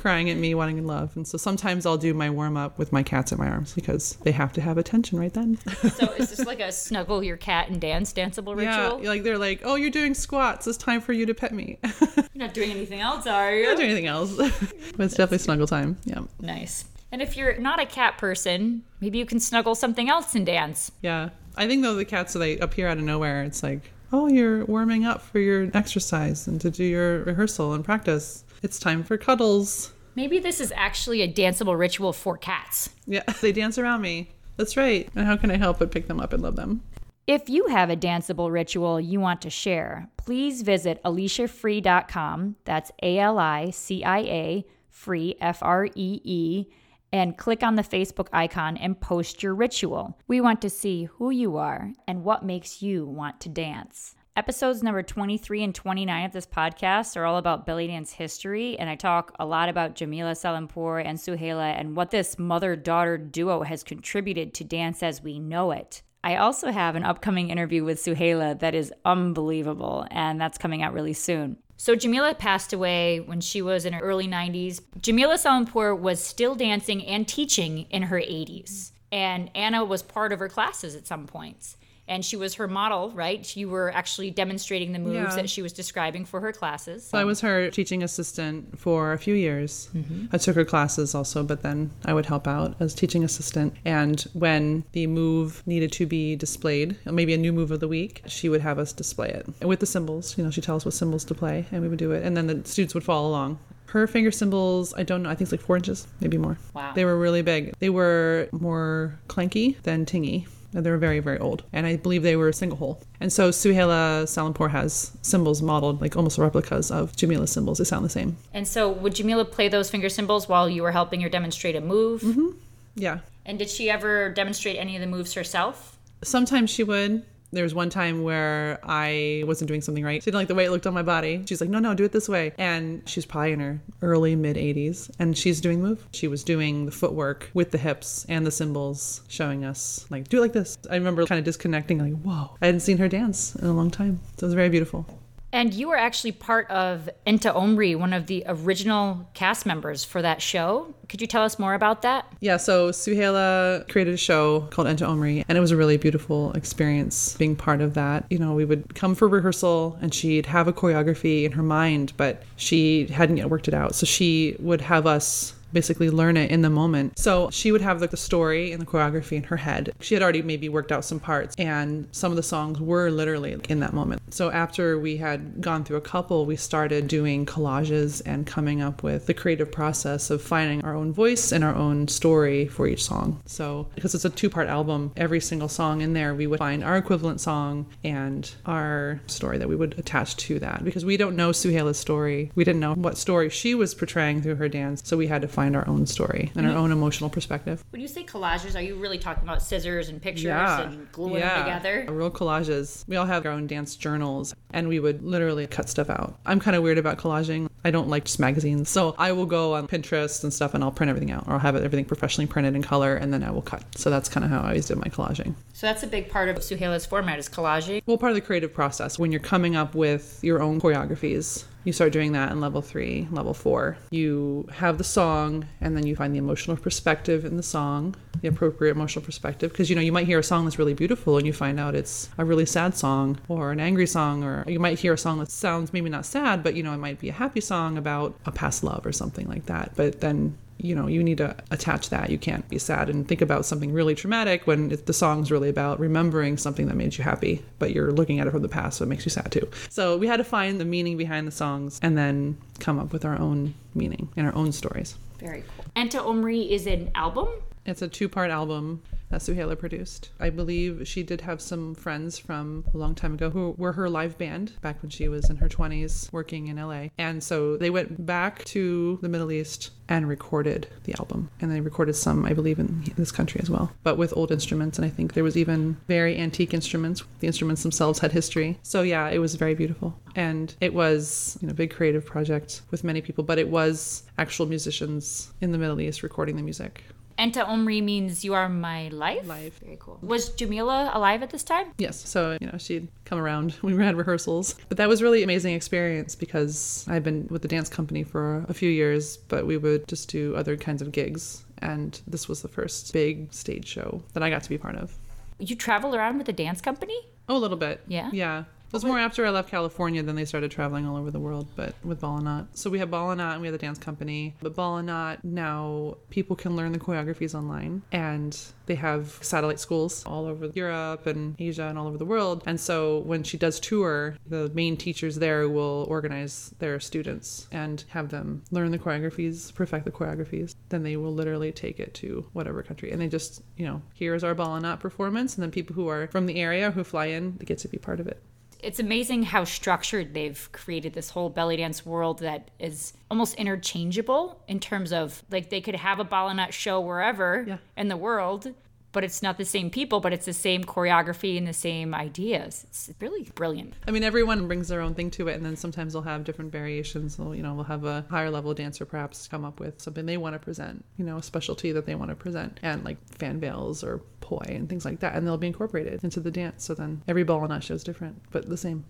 crying 0.00 0.30
at 0.30 0.36
me, 0.36 0.54
wanting 0.54 0.86
love. 0.86 1.14
And 1.14 1.26
so 1.28 1.36
sometimes 1.36 1.84
I'll 1.84 1.98
do 1.98 2.14
my 2.14 2.30
warm 2.30 2.56
up 2.56 2.78
with 2.78 2.92
my 2.92 3.02
cats 3.02 3.32
in 3.32 3.38
my 3.38 3.48
arms 3.48 3.74
because 3.74 4.16
they 4.22 4.32
have 4.32 4.52
to 4.54 4.60
have 4.60 4.78
attention 4.78 5.18
right 5.18 5.32
then. 5.32 5.58
So 5.90 6.12
is 6.12 6.30
this 6.30 6.46
like 6.46 6.60
a 6.60 6.72
snuggle 6.72 7.22
your 7.22 7.36
cat 7.36 7.68
and 7.68 7.80
dance 7.80 8.12
danceable 8.12 8.56
ritual? 8.56 9.02
yeah, 9.02 9.08
like 9.08 9.22
they're 9.22 9.38
like, 9.38 9.60
oh, 9.64 9.74
you're 9.74 9.90
doing 9.90 10.14
squats. 10.14 10.66
It's 10.66 10.78
time 10.78 11.00
for 11.00 11.12
you 11.12 11.26
to 11.26 11.34
pet 11.34 11.52
me. 11.52 11.78
You're 11.84 12.46
not 12.46 12.54
doing 12.54 12.70
anything 12.70 13.00
else, 13.00 13.26
are 13.26 13.54
you? 13.54 13.66
Not 13.66 13.76
doing 13.76 13.90
anything 13.90 14.06
else. 14.06 14.36
but 14.36 15.04
it's 15.04 15.14
definitely 15.14 15.38
snuggle 15.38 15.66
time. 15.66 15.98
Yeah. 16.04 16.20
Nice. 16.40 16.86
And 17.12 17.20
if 17.20 17.36
you're 17.36 17.58
not 17.58 17.80
a 17.80 17.86
cat 17.86 18.18
person, 18.18 18.82
maybe 19.00 19.18
you 19.18 19.26
can 19.26 19.40
snuggle 19.40 19.74
something 19.74 20.08
else 20.08 20.34
and 20.34 20.46
dance. 20.46 20.92
Yeah. 21.02 21.30
I 21.56 21.66
think 21.66 21.82
though 21.82 21.94
the 21.94 22.04
cats 22.04 22.34
they 22.34 22.58
appear 22.58 22.88
out 22.88 22.98
of 22.98 23.04
nowhere. 23.04 23.42
It's 23.42 23.62
like, 23.62 23.90
oh, 24.12 24.28
you're 24.28 24.64
warming 24.64 25.04
up 25.04 25.20
for 25.22 25.38
your 25.38 25.70
exercise 25.74 26.46
and 26.46 26.60
to 26.60 26.70
do 26.70 26.84
your 26.84 27.24
rehearsal 27.24 27.74
and 27.74 27.84
practice. 27.84 28.44
It's 28.62 28.78
time 28.78 29.04
for 29.04 29.16
cuddles. 29.16 29.92
Maybe 30.14 30.38
this 30.38 30.60
is 30.60 30.72
actually 30.76 31.22
a 31.22 31.32
danceable 31.32 31.78
ritual 31.78 32.12
for 32.12 32.36
cats. 32.36 32.90
Yeah, 33.06 33.22
they 33.40 33.52
dance 33.52 33.78
around 33.78 34.02
me. 34.02 34.30
That's 34.56 34.76
right. 34.76 35.08
And 35.14 35.26
how 35.26 35.36
can 35.36 35.50
I 35.50 35.56
help 35.56 35.78
but 35.78 35.90
pick 35.90 36.08
them 36.08 36.20
up 36.20 36.32
and 36.32 36.42
love 36.42 36.56
them? 36.56 36.82
If 37.26 37.48
you 37.48 37.68
have 37.68 37.90
a 37.90 37.96
danceable 37.96 38.50
ritual 38.50 39.00
you 39.00 39.20
want 39.20 39.40
to 39.42 39.50
share, 39.50 40.10
please 40.16 40.62
visit 40.62 41.02
aliciafree.com. 41.04 42.56
That's 42.64 42.90
A 43.02 43.18
L 43.18 43.38
I 43.38 43.70
C 43.70 44.04
I 44.04 44.18
A 44.18 44.66
free 44.88 45.36
F 45.40 45.62
R 45.62 45.86
E 45.86 46.20
E 46.24 46.66
and 47.12 47.38
click 47.38 47.62
on 47.62 47.76
the 47.76 47.82
Facebook 47.82 48.28
icon 48.32 48.76
and 48.76 49.00
post 49.00 49.42
your 49.42 49.54
ritual. 49.54 50.18
We 50.28 50.40
want 50.40 50.60
to 50.62 50.70
see 50.70 51.04
who 51.04 51.30
you 51.30 51.56
are 51.56 51.92
and 52.06 52.24
what 52.24 52.44
makes 52.44 52.82
you 52.82 53.06
want 53.06 53.40
to 53.40 53.48
dance. 53.48 54.14
Episodes 54.40 54.82
number 54.82 55.02
23 55.02 55.64
and 55.64 55.74
29 55.74 56.24
of 56.24 56.32
this 56.32 56.46
podcast 56.46 57.14
are 57.14 57.26
all 57.26 57.36
about 57.36 57.66
belly 57.66 57.88
dance 57.88 58.10
history, 58.10 58.78
and 58.78 58.88
I 58.88 58.94
talk 58.94 59.36
a 59.38 59.44
lot 59.44 59.68
about 59.68 59.96
Jamila 59.96 60.34
Salimpour 60.34 61.00
and 61.00 61.18
Suhaila 61.18 61.78
and 61.78 61.94
what 61.94 62.10
this 62.10 62.38
mother 62.38 62.74
daughter 62.74 63.18
duo 63.18 63.64
has 63.64 63.82
contributed 63.82 64.54
to 64.54 64.64
dance 64.64 65.02
as 65.02 65.22
we 65.22 65.38
know 65.38 65.72
it. 65.72 66.00
I 66.24 66.36
also 66.36 66.70
have 66.70 66.96
an 66.96 67.04
upcoming 67.04 67.50
interview 67.50 67.84
with 67.84 68.02
Suhaila 68.02 68.58
that 68.60 68.74
is 68.74 68.94
unbelievable, 69.04 70.06
and 70.10 70.40
that's 70.40 70.56
coming 70.56 70.82
out 70.82 70.94
really 70.94 71.12
soon. 71.12 71.58
So 71.76 71.94
Jamila 71.94 72.34
passed 72.34 72.72
away 72.72 73.20
when 73.20 73.42
she 73.42 73.60
was 73.60 73.84
in 73.84 73.92
her 73.92 74.00
early 74.00 74.26
90s. 74.26 74.80
Jamila 75.02 75.36
Salimpour 75.36 75.94
was 75.94 76.24
still 76.24 76.54
dancing 76.54 77.04
and 77.04 77.28
teaching 77.28 77.80
in 77.90 78.04
her 78.04 78.18
80s. 78.18 78.92
And 79.12 79.50
Anna 79.54 79.84
was 79.84 80.02
part 80.02 80.32
of 80.32 80.38
her 80.38 80.48
classes 80.48 80.94
at 80.96 81.06
some 81.06 81.26
points. 81.26 81.76
And 82.10 82.24
she 82.24 82.36
was 82.36 82.54
her 82.54 82.66
model, 82.66 83.10
right? 83.12 83.56
You 83.56 83.68
were 83.70 83.90
actually 83.94 84.32
demonstrating 84.32 84.92
the 84.92 84.98
moves 84.98 85.14
Yeah. 85.14 85.36
that 85.36 85.48
she 85.48 85.62
was 85.62 85.72
describing 85.72 86.24
for 86.24 86.40
her 86.40 86.52
classes. 86.52 87.06
So 87.08 87.16
I 87.16 87.24
was 87.24 87.40
her 87.40 87.70
teaching 87.70 88.02
assistant 88.02 88.78
for 88.78 89.12
a 89.12 89.18
few 89.18 89.34
years. 89.34 89.88
Mm-hmm. 89.94 90.26
I 90.32 90.38
took 90.38 90.56
her 90.56 90.64
classes 90.64 91.14
also, 91.14 91.44
but 91.44 91.62
then 91.62 91.92
I 92.04 92.12
would 92.12 92.26
help 92.26 92.48
out 92.48 92.74
as 92.80 92.94
teaching 92.94 93.22
assistant. 93.22 93.74
And 93.84 94.20
when 94.32 94.82
the 94.90 95.06
move 95.06 95.62
needed 95.66 95.92
to 95.92 96.04
be 96.04 96.34
displayed, 96.34 96.96
maybe 97.06 97.32
a 97.32 97.38
new 97.38 97.52
move 97.52 97.70
of 97.70 97.78
the 97.78 97.88
week, 97.88 98.22
she 98.26 98.48
would 98.48 98.60
have 98.60 98.78
us 98.80 98.92
display 98.92 99.28
it 99.30 99.46
with 99.64 99.78
the 99.78 99.86
cymbals. 99.86 100.36
You 100.36 100.42
know, 100.42 100.50
she'd 100.50 100.64
tell 100.64 100.76
us 100.76 100.84
what 100.84 100.94
cymbals 100.94 101.24
to 101.26 101.34
play, 101.34 101.66
and 101.70 101.80
we 101.80 101.88
would 101.88 101.98
do 101.98 102.10
it. 102.10 102.24
And 102.24 102.36
then 102.36 102.48
the 102.48 102.60
students 102.64 102.92
would 102.94 103.04
follow 103.04 103.28
along. 103.28 103.60
Her 103.86 104.06
finger 104.08 104.30
cymbals, 104.32 104.94
I 104.94 105.02
don't 105.04 105.22
know, 105.22 105.30
I 105.30 105.34
think 105.34 105.42
it's 105.46 105.52
like 105.52 105.60
four 105.60 105.76
inches, 105.76 106.06
maybe 106.20 106.38
more. 106.38 106.58
Wow. 106.74 106.92
They 106.94 107.04
were 107.04 107.16
really 107.16 107.42
big. 107.42 107.74
They 107.78 107.90
were 107.90 108.48
more 108.52 109.18
clanky 109.28 109.80
than 109.82 110.06
tingy. 110.06 110.46
And 110.74 110.86
they 110.86 110.90
were 110.90 110.98
very, 110.98 111.18
very 111.18 111.38
old. 111.38 111.64
And 111.72 111.86
I 111.86 111.96
believe 111.96 112.22
they 112.22 112.36
were 112.36 112.52
single 112.52 112.78
hole. 112.78 113.02
And 113.20 113.32
so 113.32 113.50
Suhaila 113.50 114.28
Salimpour 114.28 114.68
has 114.68 115.12
cymbals 115.22 115.62
modeled, 115.62 116.00
like 116.00 116.16
almost 116.16 116.38
replicas 116.38 116.90
of 116.90 117.16
Jamila's 117.16 117.50
cymbals. 117.50 117.78
They 117.78 117.84
sound 117.84 118.04
the 118.04 118.10
same. 118.10 118.36
And 118.54 118.68
so 118.68 118.90
would 118.90 119.16
Jamila 119.16 119.44
play 119.44 119.68
those 119.68 119.90
finger 119.90 120.08
cymbals 120.08 120.48
while 120.48 120.68
you 120.68 120.82
were 120.82 120.92
helping 120.92 121.20
her 121.22 121.28
demonstrate 121.28 121.76
a 121.76 121.80
move? 121.80 122.22
Mm-hmm. 122.22 122.48
Yeah. 122.94 123.20
And 123.44 123.58
did 123.58 123.70
she 123.70 123.90
ever 123.90 124.28
demonstrate 124.30 124.76
any 124.76 124.94
of 124.94 125.00
the 125.00 125.06
moves 125.06 125.34
herself? 125.34 125.98
Sometimes 126.22 126.70
she 126.70 126.84
would. 126.84 127.24
There 127.52 127.64
was 127.64 127.74
one 127.74 127.90
time 127.90 128.22
where 128.22 128.78
I 128.84 129.42
wasn't 129.46 129.68
doing 129.68 129.80
something 129.80 130.04
right. 130.04 130.22
She 130.22 130.26
didn't 130.26 130.40
like 130.40 130.48
the 130.48 130.54
way 130.54 130.66
it 130.66 130.70
looked 130.70 130.86
on 130.86 130.94
my 130.94 131.02
body. 131.02 131.42
She's 131.46 131.60
like, 131.60 131.70
no, 131.70 131.78
no, 131.78 131.94
do 131.94 132.04
it 132.04 132.12
this 132.12 132.28
way. 132.28 132.52
And 132.58 133.02
she's 133.08 133.26
probably 133.26 133.52
in 133.52 133.60
her 133.60 133.80
early, 134.02 134.36
mid 134.36 134.56
80s, 134.56 135.10
and 135.18 135.36
she's 135.36 135.60
doing 135.60 135.82
the 135.82 135.88
move. 135.88 136.06
She 136.12 136.28
was 136.28 136.44
doing 136.44 136.86
the 136.86 136.92
footwork 136.92 137.50
with 137.54 137.70
the 137.72 137.78
hips 137.78 138.24
and 138.28 138.46
the 138.46 138.50
cymbals, 138.50 139.22
showing 139.28 139.64
us, 139.64 140.06
like, 140.10 140.28
do 140.28 140.38
it 140.38 140.40
like 140.40 140.52
this. 140.52 140.78
I 140.90 140.94
remember 140.94 141.26
kind 141.26 141.38
of 141.38 141.44
disconnecting, 141.44 141.98
like, 141.98 142.22
whoa. 142.22 142.56
I 142.62 142.66
hadn't 142.66 142.80
seen 142.80 142.98
her 142.98 143.08
dance 143.08 143.56
in 143.56 143.66
a 143.66 143.72
long 143.72 143.90
time. 143.90 144.20
So 144.36 144.44
it 144.44 144.48
was 144.48 144.54
very 144.54 144.68
beautiful. 144.68 145.06
And 145.52 145.74
you 145.74 145.88
were 145.88 145.96
actually 145.96 146.32
part 146.32 146.70
of 146.70 147.08
Enta 147.26 147.54
Omri, 147.54 147.94
one 147.94 148.12
of 148.12 148.26
the 148.26 148.44
original 148.46 149.28
cast 149.34 149.66
members 149.66 150.04
for 150.04 150.22
that 150.22 150.40
show. 150.40 150.94
Could 151.08 151.20
you 151.20 151.26
tell 151.26 151.42
us 151.42 151.58
more 151.58 151.74
about 151.74 152.02
that? 152.02 152.32
Yeah, 152.40 152.56
so 152.56 152.90
Suhaila 152.90 153.88
created 153.88 154.14
a 154.14 154.16
show 154.16 154.68
called 154.70 154.86
Enta 154.86 155.08
Omri, 155.08 155.44
and 155.48 155.58
it 155.58 155.60
was 155.60 155.72
a 155.72 155.76
really 155.76 155.96
beautiful 155.96 156.52
experience 156.52 157.34
being 157.36 157.56
part 157.56 157.80
of 157.80 157.94
that. 157.94 158.26
You 158.30 158.38
know, 158.38 158.54
we 158.54 158.64
would 158.64 158.94
come 158.94 159.14
for 159.14 159.26
rehearsal 159.26 159.98
and 160.00 160.14
she'd 160.14 160.46
have 160.46 160.68
a 160.68 160.72
choreography 160.72 161.44
in 161.44 161.52
her 161.52 161.62
mind, 161.62 162.12
but 162.16 162.42
she 162.56 163.06
hadn't 163.06 163.38
yet 163.38 163.50
worked 163.50 163.66
it 163.66 163.74
out. 163.74 163.94
So 163.94 164.06
she 164.06 164.56
would 164.60 164.80
have 164.82 165.06
us 165.06 165.54
basically 165.72 166.10
learn 166.10 166.36
it 166.36 166.50
in 166.50 166.62
the 166.62 166.70
moment. 166.70 167.18
So 167.18 167.50
she 167.50 167.72
would 167.72 167.80
have 167.80 168.00
like 168.00 168.10
the 168.10 168.16
story 168.16 168.72
and 168.72 168.80
the 168.80 168.86
choreography 168.86 169.36
in 169.36 169.44
her 169.44 169.56
head. 169.56 169.92
She 170.00 170.14
had 170.14 170.22
already 170.22 170.42
maybe 170.42 170.68
worked 170.68 170.92
out 170.92 171.04
some 171.04 171.20
parts, 171.20 171.54
and 171.58 172.08
some 172.12 172.32
of 172.32 172.36
the 172.36 172.42
songs 172.42 172.80
were 172.80 173.10
literally 173.10 173.56
in 173.68 173.80
that 173.80 173.92
moment. 173.92 174.22
So 174.32 174.50
after 174.50 174.98
we 174.98 175.16
had 175.16 175.60
gone 175.60 175.84
through 175.84 175.96
a 175.96 176.02
couple, 176.02 176.46
we 176.46 176.56
started 176.56 177.08
doing 177.08 177.46
collages 177.46 178.22
and 178.24 178.46
coming 178.46 178.80
up 178.80 179.02
with 179.02 179.26
the 179.26 179.34
creative 179.34 179.70
process 179.70 180.30
of 180.30 180.42
finding 180.42 180.84
our 180.84 180.94
own 180.94 181.12
voice 181.12 181.52
and 181.52 181.64
our 181.64 181.74
own 181.74 182.08
story 182.08 182.66
for 182.66 182.86
each 182.86 183.04
song. 183.04 183.40
So 183.46 183.88
because 183.94 184.14
it's 184.14 184.24
a 184.24 184.30
two 184.30 184.50
part 184.50 184.68
album, 184.68 185.12
every 185.16 185.40
single 185.40 185.68
song 185.68 186.00
in 186.00 186.12
there, 186.12 186.34
we 186.34 186.46
would 186.46 186.58
find 186.58 186.84
our 186.84 186.96
equivalent 186.96 187.40
song 187.40 187.86
and 188.04 188.50
our 188.66 189.20
story 189.26 189.58
that 189.58 189.68
we 189.68 189.76
would 189.76 189.98
attach 189.98 190.36
to 190.36 190.58
that 190.60 190.84
because 190.84 191.04
we 191.04 191.16
don't 191.16 191.36
know 191.36 191.50
Suhaila's 191.50 191.98
story. 191.98 192.50
We 192.54 192.64
didn't 192.64 192.80
know 192.80 192.94
what 192.94 193.18
story 193.18 193.48
she 193.50 193.74
was 193.74 193.94
portraying 193.94 194.42
through 194.42 194.56
her 194.56 194.68
dance. 194.68 195.02
So 195.04 195.16
we 195.16 195.26
had 195.26 195.42
to 195.42 195.48
find 195.48 195.59
our 195.68 195.86
own 195.88 196.06
story 196.06 196.50
and 196.54 196.66
our 196.66 196.72
mm-hmm. 196.72 196.80
own 196.80 196.92
emotional 196.92 197.30
perspective. 197.30 197.84
When 197.90 198.00
you 198.00 198.08
say 198.08 198.24
collages, 198.24 198.74
are 198.74 198.82
you 198.82 198.96
really 198.96 199.18
talking 199.18 199.42
about 199.42 199.62
scissors 199.62 200.08
and 200.08 200.20
pictures 200.20 200.44
Yeah. 200.44 200.82
and 200.82 201.10
gluing 201.12 201.40
Yeah. 201.40 201.54
them 201.54 201.64
together? 201.64 202.12
Real 202.12 202.30
collages. 202.30 203.04
We 203.06 203.16
all 203.16 203.26
have 203.26 203.44
our 203.46 203.52
own 203.52 203.66
dance 203.66 203.96
journals 203.96 204.54
and 204.72 204.88
we 204.88 205.00
would 205.00 205.22
literally 205.22 205.66
cut 205.66 205.88
stuff 205.88 206.10
out. 206.10 206.38
I'm 206.46 206.60
kind 206.60 206.76
of 206.76 206.82
weird 206.82 206.98
about 206.98 207.18
collaging. 207.18 207.68
I 207.84 207.90
don't 207.90 208.08
like 208.08 208.24
just 208.24 208.38
magazines. 208.38 208.88
So 208.90 209.14
I 209.18 209.32
will 209.32 209.46
go 209.46 209.74
on 209.74 209.88
Pinterest 209.88 210.42
and 210.42 210.52
stuff 210.52 210.74
and 210.74 210.84
I'll 210.84 210.90
print 210.90 211.10
everything 211.10 211.30
out 211.30 211.44
or 211.46 211.54
I'll 211.54 211.58
have 211.58 211.76
everything 211.76 212.04
professionally 212.04 212.46
printed 212.46 212.74
in 212.74 212.82
color 212.82 213.16
and 213.16 213.32
then 213.32 213.42
I 213.42 213.50
will 213.50 213.62
cut. 213.62 213.82
So 213.96 214.10
that's 214.10 214.28
kind 214.28 214.44
of 214.44 214.50
how 214.50 214.60
I 214.60 214.68
always 214.68 214.86
did 214.86 214.98
my 214.98 215.06
collaging. 215.08 215.54
So 215.72 215.86
that's 215.86 216.02
a 216.02 216.06
big 216.06 216.28
part 216.28 216.48
of 216.48 216.56
Suhaila's 216.56 217.06
format 217.06 217.38
is 217.38 217.48
collaging. 217.48 218.02
Well, 218.06 218.18
part 218.18 218.30
of 218.30 218.34
the 218.34 218.42
creative 218.42 218.72
process, 218.72 219.18
when 219.18 219.32
you're 219.32 219.40
coming 219.40 219.76
up 219.76 219.94
with 219.94 220.38
your 220.42 220.60
own 220.60 220.80
choreographies, 220.80 221.64
you 221.84 221.92
start 221.92 222.12
doing 222.12 222.32
that 222.32 222.52
in 222.52 222.60
level 222.60 222.82
three, 222.82 223.26
level 223.30 223.54
four. 223.54 223.96
You 224.10 224.68
have 224.72 224.98
the 224.98 225.04
song, 225.04 225.66
and 225.80 225.96
then 225.96 226.06
you 226.06 226.14
find 226.14 226.34
the 226.34 226.38
emotional 226.38 226.76
perspective 226.76 227.44
in 227.44 227.56
the 227.56 227.62
song, 227.62 228.14
the 228.42 228.48
appropriate 228.48 228.92
emotional 228.92 229.24
perspective. 229.24 229.72
Because, 229.72 229.88
you 229.88 229.96
know, 229.96 230.02
you 230.02 230.12
might 230.12 230.26
hear 230.26 230.38
a 230.38 230.42
song 230.44 230.64
that's 230.64 230.78
really 230.78 230.94
beautiful 230.94 231.36
and 231.38 231.46
you 231.46 231.52
find 231.52 231.80
out 231.80 231.94
it's 231.94 232.28
a 232.38 232.44
really 232.44 232.66
sad 232.66 232.96
song 232.96 233.38
or 233.48 233.72
an 233.72 233.80
angry 233.80 234.06
song, 234.06 234.44
or 234.44 234.64
you 234.68 234.78
might 234.78 234.98
hear 234.98 235.14
a 235.14 235.18
song 235.18 235.38
that 235.38 235.50
sounds 235.50 235.92
maybe 235.92 236.10
not 236.10 236.26
sad, 236.26 236.62
but, 236.62 236.74
you 236.74 236.82
know, 236.82 236.92
it 236.92 236.98
might 236.98 237.18
be 237.18 237.28
a 237.28 237.32
happy 237.32 237.60
song 237.60 237.96
about 237.96 238.34
a 238.44 238.52
past 238.52 238.84
love 238.84 239.06
or 239.06 239.12
something 239.12 239.48
like 239.48 239.66
that. 239.66 239.92
But 239.96 240.20
then 240.20 240.58
you 240.82 240.94
know 240.94 241.06
you 241.06 241.22
need 241.22 241.38
to 241.38 241.54
attach 241.70 242.10
that 242.10 242.30
you 242.30 242.38
can't 242.38 242.68
be 242.68 242.78
sad 242.78 243.08
and 243.10 243.28
think 243.28 243.40
about 243.40 243.64
something 243.66 243.92
really 243.92 244.14
traumatic 244.14 244.66
when 244.66 244.88
the 244.88 245.12
song's 245.12 245.50
really 245.50 245.68
about 245.68 246.00
remembering 246.00 246.56
something 246.56 246.86
that 246.86 246.96
made 246.96 247.16
you 247.16 247.24
happy 247.24 247.62
but 247.78 247.92
you're 247.92 248.10
looking 248.12 248.40
at 248.40 248.46
it 248.46 248.50
from 248.50 248.62
the 248.62 248.68
past 248.68 248.98
so 248.98 249.04
it 249.04 249.08
makes 249.08 249.24
you 249.24 249.30
sad 249.30 249.50
too 249.52 249.68
so 249.88 250.16
we 250.16 250.26
had 250.26 250.38
to 250.38 250.44
find 250.44 250.80
the 250.80 250.84
meaning 250.84 251.16
behind 251.16 251.46
the 251.46 251.52
songs 251.52 251.98
and 252.02 252.16
then 252.16 252.56
come 252.78 252.98
up 252.98 253.12
with 253.12 253.24
our 253.24 253.38
own 253.38 253.74
meaning 253.94 254.28
and 254.36 254.46
our 254.46 254.54
own 254.54 254.72
stories 254.72 255.16
Very 255.38 255.62
cool. 255.76 255.84
Enta 255.96 256.24
Omri 256.24 256.72
is 256.72 256.86
an 256.86 257.10
album. 257.14 257.48
it's 257.86 258.02
a 258.02 258.08
two-part 258.08 258.50
album 258.50 259.02
that 259.30 259.40
Suhaila 259.40 259.78
produced. 259.78 260.30
I 260.38 260.50
believe 260.50 261.06
she 261.06 261.22
did 261.22 261.40
have 261.42 261.60
some 261.60 261.94
friends 261.94 262.38
from 262.38 262.84
a 262.92 262.98
long 262.98 263.14
time 263.14 263.34
ago 263.34 263.50
who 263.50 263.74
were 263.78 263.92
her 263.92 264.10
live 264.10 264.36
band 264.36 264.72
back 264.80 265.02
when 265.02 265.10
she 265.10 265.28
was 265.28 265.48
in 265.48 265.56
her 265.56 265.68
20s 265.68 266.32
working 266.32 266.68
in 266.68 266.76
LA. 266.76 267.08
And 267.16 267.42
so 267.42 267.76
they 267.76 267.90
went 267.90 268.26
back 268.26 268.64
to 268.66 269.18
the 269.22 269.28
Middle 269.28 269.52
East 269.52 269.90
and 270.08 270.28
recorded 270.28 270.88
the 271.04 271.14
album. 271.18 271.48
And 271.60 271.70
they 271.70 271.80
recorded 271.80 272.14
some, 272.14 272.44
I 272.44 272.52
believe, 272.52 272.80
in 272.80 273.04
this 273.16 273.30
country 273.30 273.60
as 273.62 273.70
well, 273.70 273.92
but 274.02 274.18
with 274.18 274.36
old 274.36 274.50
instruments. 274.50 274.98
And 274.98 275.06
I 275.06 275.08
think 275.08 275.34
there 275.34 275.44
was 275.44 275.56
even 275.56 275.96
very 276.08 276.36
antique 276.36 276.74
instruments. 276.74 277.22
The 277.38 277.46
instruments 277.46 277.82
themselves 277.82 278.18
had 278.18 278.32
history. 278.32 278.78
So 278.82 279.02
yeah, 279.02 279.28
it 279.28 279.38
was 279.38 279.54
very 279.54 279.74
beautiful. 279.74 280.18
And 280.34 280.74
it 280.80 280.92
was 280.92 281.56
you 281.60 281.68
know, 281.68 281.72
a 281.72 281.74
big 281.74 281.94
creative 281.94 282.26
project 282.26 282.82
with 282.90 283.04
many 283.04 283.20
people, 283.20 283.44
but 283.44 283.58
it 283.58 283.68
was 283.68 284.24
actual 284.38 284.66
musicians 284.66 285.52
in 285.60 285.70
the 285.70 285.78
Middle 285.78 286.00
East 286.00 286.24
recording 286.24 286.56
the 286.56 286.62
music. 286.62 287.04
Enta 287.38 287.66
Omri 287.66 288.00
means 288.00 288.44
you 288.44 288.54
are 288.54 288.68
my 288.68 289.08
life. 289.08 289.46
Live. 289.46 289.74
Very 289.84 289.96
cool. 289.98 290.18
Was 290.22 290.50
Jamila 290.50 291.10
alive 291.14 291.42
at 291.42 291.50
this 291.50 291.62
time? 291.62 291.92
Yes. 291.98 292.28
So, 292.28 292.56
you 292.60 292.66
know, 292.66 292.78
she'd 292.78 293.08
come 293.24 293.38
around 293.38 293.72
when 293.80 293.96
we 293.98 294.04
had 294.04 294.16
rehearsals. 294.16 294.74
But 294.88 294.98
that 294.98 295.08
was 295.08 295.22
really 295.22 295.42
amazing 295.42 295.74
experience 295.74 296.34
because 296.34 297.04
I've 297.08 297.24
been 297.24 297.46
with 297.50 297.62
the 297.62 297.68
dance 297.68 297.88
company 297.88 298.22
for 298.24 298.64
a 298.68 298.74
few 298.74 298.90
years, 298.90 299.36
but 299.36 299.66
we 299.66 299.76
would 299.76 300.06
just 300.08 300.28
do 300.28 300.54
other 300.56 300.76
kinds 300.76 301.02
of 301.02 301.12
gigs. 301.12 301.64
And 301.78 302.20
this 302.26 302.48
was 302.48 302.60
the 302.62 302.68
first 302.68 303.12
big 303.12 303.52
stage 303.52 303.86
show 303.86 304.22
that 304.34 304.42
I 304.42 304.50
got 304.50 304.62
to 304.64 304.68
be 304.68 304.76
part 304.76 304.96
of. 304.96 305.16
You 305.58 305.76
travel 305.76 306.14
around 306.14 306.38
with 306.38 306.48
a 306.48 306.52
dance 306.52 306.80
company? 306.80 307.18
Oh, 307.48 307.56
a 307.56 307.58
little 307.58 307.76
bit. 307.76 308.00
Yeah? 308.06 308.30
Yeah. 308.32 308.64
It 308.90 308.94
was 308.94 309.04
more 309.04 309.20
after 309.20 309.46
I 309.46 309.50
left 309.50 309.70
California, 309.70 310.20
then 310.20 310.34
they 310.34 310.44
started 310.44 310.72
traveling 310.72 311.06
all 311.06 311.16
over 311.16 311.30
the 311.30 311.38
world, 311.38 311.68
but 311.76 311.94
with 312.02 312.20
Bal 312.20 312.38
Anat. 312.38 312.76
So 312.76 312.90
we 312.90 312.98
have 312.98 313.08
Ball 313.08 313.30
and 313.30 313.60
we 313.60 313.68
have 313.68 313.72
the 313.72 313.78
dance 313.78 314.00
company. 314.00 314.56
But 314.60 314.74
Bal 314.74 314.98
Anat, 314.98 315.44
now 315.44 316.16
people 316.30 316.56
can 316.56 316.74
learn 316.74 316.90
the 316.90 316.98
choreographies 316.98 317.54
online 317.54 318.02
and 318.10 318.58
they 318.86 318.96
have 318.96 319.38
satellite 319.42 319.78
schools 319.78 320.24
all 320.26 320.44
over 320.44 320.66
Europe 320.74 321.28
and 321.28 321.54
Asia 321.60 321.86
and 321.86 321.96
all 321.96 322.08
over 322.08 322.18
the 322.18 322.24
world. 322.24 322.64
And 322.66 322.80
so 322.80 323.20
when 323.20 323.44
she 323.44 323.56
does 323.56 323.78
tour, 323.78 324.36
the 324.48 324.72
main 324.74 324.96
teachers 324.96 325.36
there 325.36 325.68
will 325.68 326.04
organize 326.08 326.74
their 326.80 326.98
students 326.98 327.68
and 327.70 328.04
have 328.08 328.30
them 328.30 328.64
learn 328.72 328.90
the 328.90 328.98
choreographies, 328.98 329.72
perfect 329.72 330.04
the 330.04 330.10
choreographies. 330.10 330.74
Then 330.88 331.04
they 331.04 331.16
will 331.16 331.32
literally 331.32 331.70
take 331.70 332.00
it 332.00 332.12
to 332.14 332.44
whatever 332.54 332.82
country. 332.82 333.12
And 333.12 333.20
they 333.20 333.28
just, 333.28 333.62
you 333.76 333.86
know, 333.86 334.02
here's 334.14 334.42
our 334.42 334.56
Bal 334.56 334.74
Anat 334.74 334.98
performance. 334.98 335.54
And 335.54 335.62
then 335.62 335.70
people 335.70 335.94
who 335.94 336.08
are 336.08 336.26
from 336.26 336.46
the 336.46 336.56
area 336.56 336.90
who 336.90 337.04
fly 337.04 337.26
in, 337.26 337.56
they 337.58 337.66
get 337.66 337.78
to 337.78 337.88
be 337.88 337.96
part 337.96 338.18
of 338.18 338.26
it. 338.26 338.42
It's 338.82 338.98
amazing 338.98 339.44
how 339.44 339.64
structured 339.64 340.34
they've 340.34 340.68
created 340.72 341.12
this 341.12 341.30
whole 341.30 341.50
belly 341.50 341.76
dance 341.76 342.04
world 342.06 342.38
that 342.40 342.70
is 342.78 343.12
almost 343.30 343.54
interchangeable 343.56 344.62
in 344.68 344.80
terms 344.80 345.12
of 345.12 345.42
like 345.50 345.70
they 345.70 345.80
could 345.80 345.96
have 345.96 346.18
a 346.18 346.24
Bal 346.24 346.48
Anat 346.50 346.72
show 346.74 347.00
wherever 347.00 347.64
Yeah. 347.66 347.76
in 347.96 348.08
the 348.08 348.16
world, 348.16 348.74
but 349.12 349.24
it's 349.24 349.42
not 349.42 349.58
the 349.58 349.64
same 349.64 349.90
people, 349.90 350.20
but 350.20 350.32
it's 350.32 350.46
the 350.46 350.52
same 350.52 350.84
choreography 350.84 351.58
and 351.58 351.66
the 351.66 351.72
same 351.72 352.14
ideas. 352.14 352.84
It's 352.88 353.10
really 353.20 353.50
brilliant. 353.54 353.94
I 354.06 354.10
mean, 354.10 354.22
everyone 354.22 354.66
brings 354.66 354.88
their 354.88 355.00
own 355.00 355.14
thing 355.14 355.30
to 355.32 355.48
it, 355.48 355.54
and 355.54 355.64
then 355.64 355.76
sometimes 355.76 356.12
they'll 356.12 356.22
have 356.22 356.44
different 356.44 356.72
variations. 356.72 357.36
So, 357.36 357.52
you 357.52 357.62
know, 357.62 357.74
we'll 357.74 357.84
have 357.84 358.04
a 358.04 358.24
higher 358.30 358.50
level 358.50 358.74
dancer 358.74 359.04
perhaps 359.04 359.48
come 359.48 359.64
up 359.64 359.80
with 359.80 360.00
something 360.00 360.26
they 360.26 360.36
want 360.36 360.54
to 360.54 360.58
present, 360.58 361.04
you 361.16 361.24
know, 361.24 361.38
a 361.38 361.42
specialty 361.42 361.92
that 361.92 362.06
they 362.06 362.14
want 362.14 362.30
to 362.30 362.36
present, 362.36 362.78
and 362.82 363.04
like 363.04 363.18
fan 363.36 363.60
veils 363.60 364.04
or 364.04 364.18
poi 364.40 364.64
and 364.68 364.88
things 364.88 365.04
like 365.04 365.20
that, 365.20 365.34
and 365.34 365.46
they'll 365.46 365.56
be 365.56 365.66
incorporated 365.66 366.22
into 366.22 366.40
the 366.40 366.50
dance. 366.50 366.84
So 366.84 366.94
then 366.94 367.22
every 367.26 367.44
Bal 367.44 367.64
Anat 367.64 367.84
show 367.84 367.94
is 367.94 368.04
different, 368.04 368.40
but 368.50 368.68
the 368.68 368.76
same. 368.76 369.04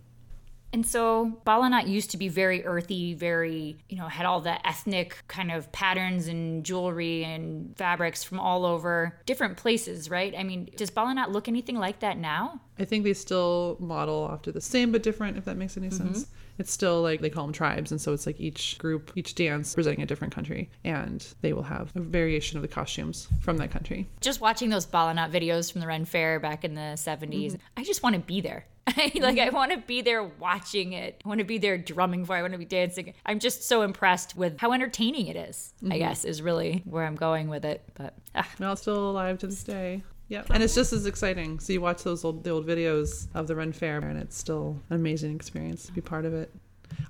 And 0.72 0.86
so 0.86 1.40
Bal 1.44 1.64
Anat 1.64 1.88
used 1.88 2.10
to 2.12 2.16
be 2.16 2.28
very 2.28 2.64
earthy, 2.64 3.14
very, 3.14 3.76
you 3.88 3.96
know, 3.96 4.06
had 4.06 4.26
all 4.26 4.40
the 4.40 4.64
ethnic 4.66 5.22
kind 5.26 5.50
of 5.50 5.70
patterns 5.72 6.28
and 6.28 6.64
jewelry 6.64 7.24
and 7.24 7.76
fabrics 7.76 8.22
from 8.22 8.38
all 8.38 8.64
over 8.64 9.18
different 9.26 9.56
places, 9.56 10.08
right? 10.08 10.34
I 10.36 10.44
mean, 10.44 10.70
does 10.76 10.90
Bal 10.90 11.08
Anat 11.08 11.32
look 11.32 11.48
anything 11.48 11.76
like 11.76 12.00
that 12.00 12.18
now? 12.18 12.60
I 12.78 12.84
think 12.84 13.04
they 13.04 13.14
still 13.14 13.76
model 13.80 14.28
after 14.30 14.52
the 14.52 14.60
same 14.60 14.92
but 14.92 15.02
different, 15.02 15.36
if 15.36 15.44
that 15.44 15.56
makes 15.56 15.76
any 15.76 15.88
mm-hmm. 15.88 16.14
sense. 16.14 16.26
It's 16.58 16.72
still 16.72 17.00
like 17.00 17.20
they 17.20 17.30
call 17.30 17.44
them 17.44 17.54
tribes, 17.54 17.90
and 17.90 17.98
so 17.98 18.12
it's 18.12 18.26
like 18.26 18.38
each 18.38 18.76
group, 18.78 19.12
each 19.14 19.34
dance 19.34 19.74
presenting 19.74 20.02
a 20.02 20.06
different 20.06 20.34
country, 20.34 20.70
and 20.84 21.26
they 21.40 21.54
will 21.54 21.62
have 21.62 21.90
a 21.96 22.00
variation 22.00 22.58
of 22.58 22.62
the 22.62 22.68
costumes 22.68 23.28
from 23.40 23.56
that 23.58 23.70
country. 23.70 24.06
Just 24.20 24.42
watching 24.42 24.68
those 24.68 24.84
Bal 24.84 25.08
Anat 25.08 25.32
videos 25.32 25.72
from 25.72 25.80
the 25.80 25.86
Ren 25.86 26.04
Fair 26.04 26.38
back 26.38 26.62
in 26.62 26.74
the 26.74 26.96
70s, 26.96 27.52
mm-hmm. 27.52 27.56
I 27.78 27.84
just 27.84 28.02
want 28.02 28.14
to 28.14 28.20
be 28.20 28.42
there. 28.42 28.66
like 29.20 29.38
I 29.38 29.50
want 29.50 29.72
to 29.72 29.78
be 29.78 30.02
there 30.02 30.22
watching 30.22 30.92
it. 30.92 31.20
I 31.24 31.28
want 31.28 31.38
to 31.38 31.44
be 31.44 31.58
there 31.58 31.78
drumming 31.78 32.24
for. 32.24 32.36
it. 32.36 32.38
I 32.38 32.42
want 32.42 32.52
to 32.52 32.58
be 32.58 32.64
dancing. 32.64 33.14
I'm 33.26 33.38
just 33.38 33.64
so 33.64 33.82
impressed 33.82 34.36
with 34.36 34.58
how 34.58 34.72
entertaining 34.72 35.26
it 35.26 35.36
is, 35.36 35.72
I 35.90 35.98
guess 35.98 36.24
is 36.24 36.42
really 36.42 36.82
where 36.84 37.04
I'm 37.04 37.16
going 37.16 37.48
with 37.48 37.64
it. 37.64 37.82
But 37.94 38.14
ah, 38.34 38.48
Well, 38.58 38.72
it's 38.72 38.82
still 38.82 39.10
alive 39.10 39.38
to 39.38 39.46
this 39.46 39.62
day. 39.64 40.02
Yeah, 40.28 40.44
and 40.50 40.62
it's 40.62 40.76
just 40.76 40.92
as 40.92 41.06
exciting. 41.06 41.58
So 41.58 41.72
you 41.72 41.80
watch 41.80 42.04
those 42.04 42.24
old 42.24 42.44
the 42.44 42.50
old 42.50 42.66
videos 42.66 43.26
of 43.34 43.48
the 43.48 43.56
Ren 43.56 43.72
Fair, 43.72 43.98
and 43.98 44.18
it's 44.18 44.36
still 44.36 44.80
an 44.88 44.96
amazing 44.96 45.34
experience 45.34 45.86
to 45.86 45.92
be 45.92 46.00
part 46.00 46.24
of 46.24 46.34
it. 46.34 46.54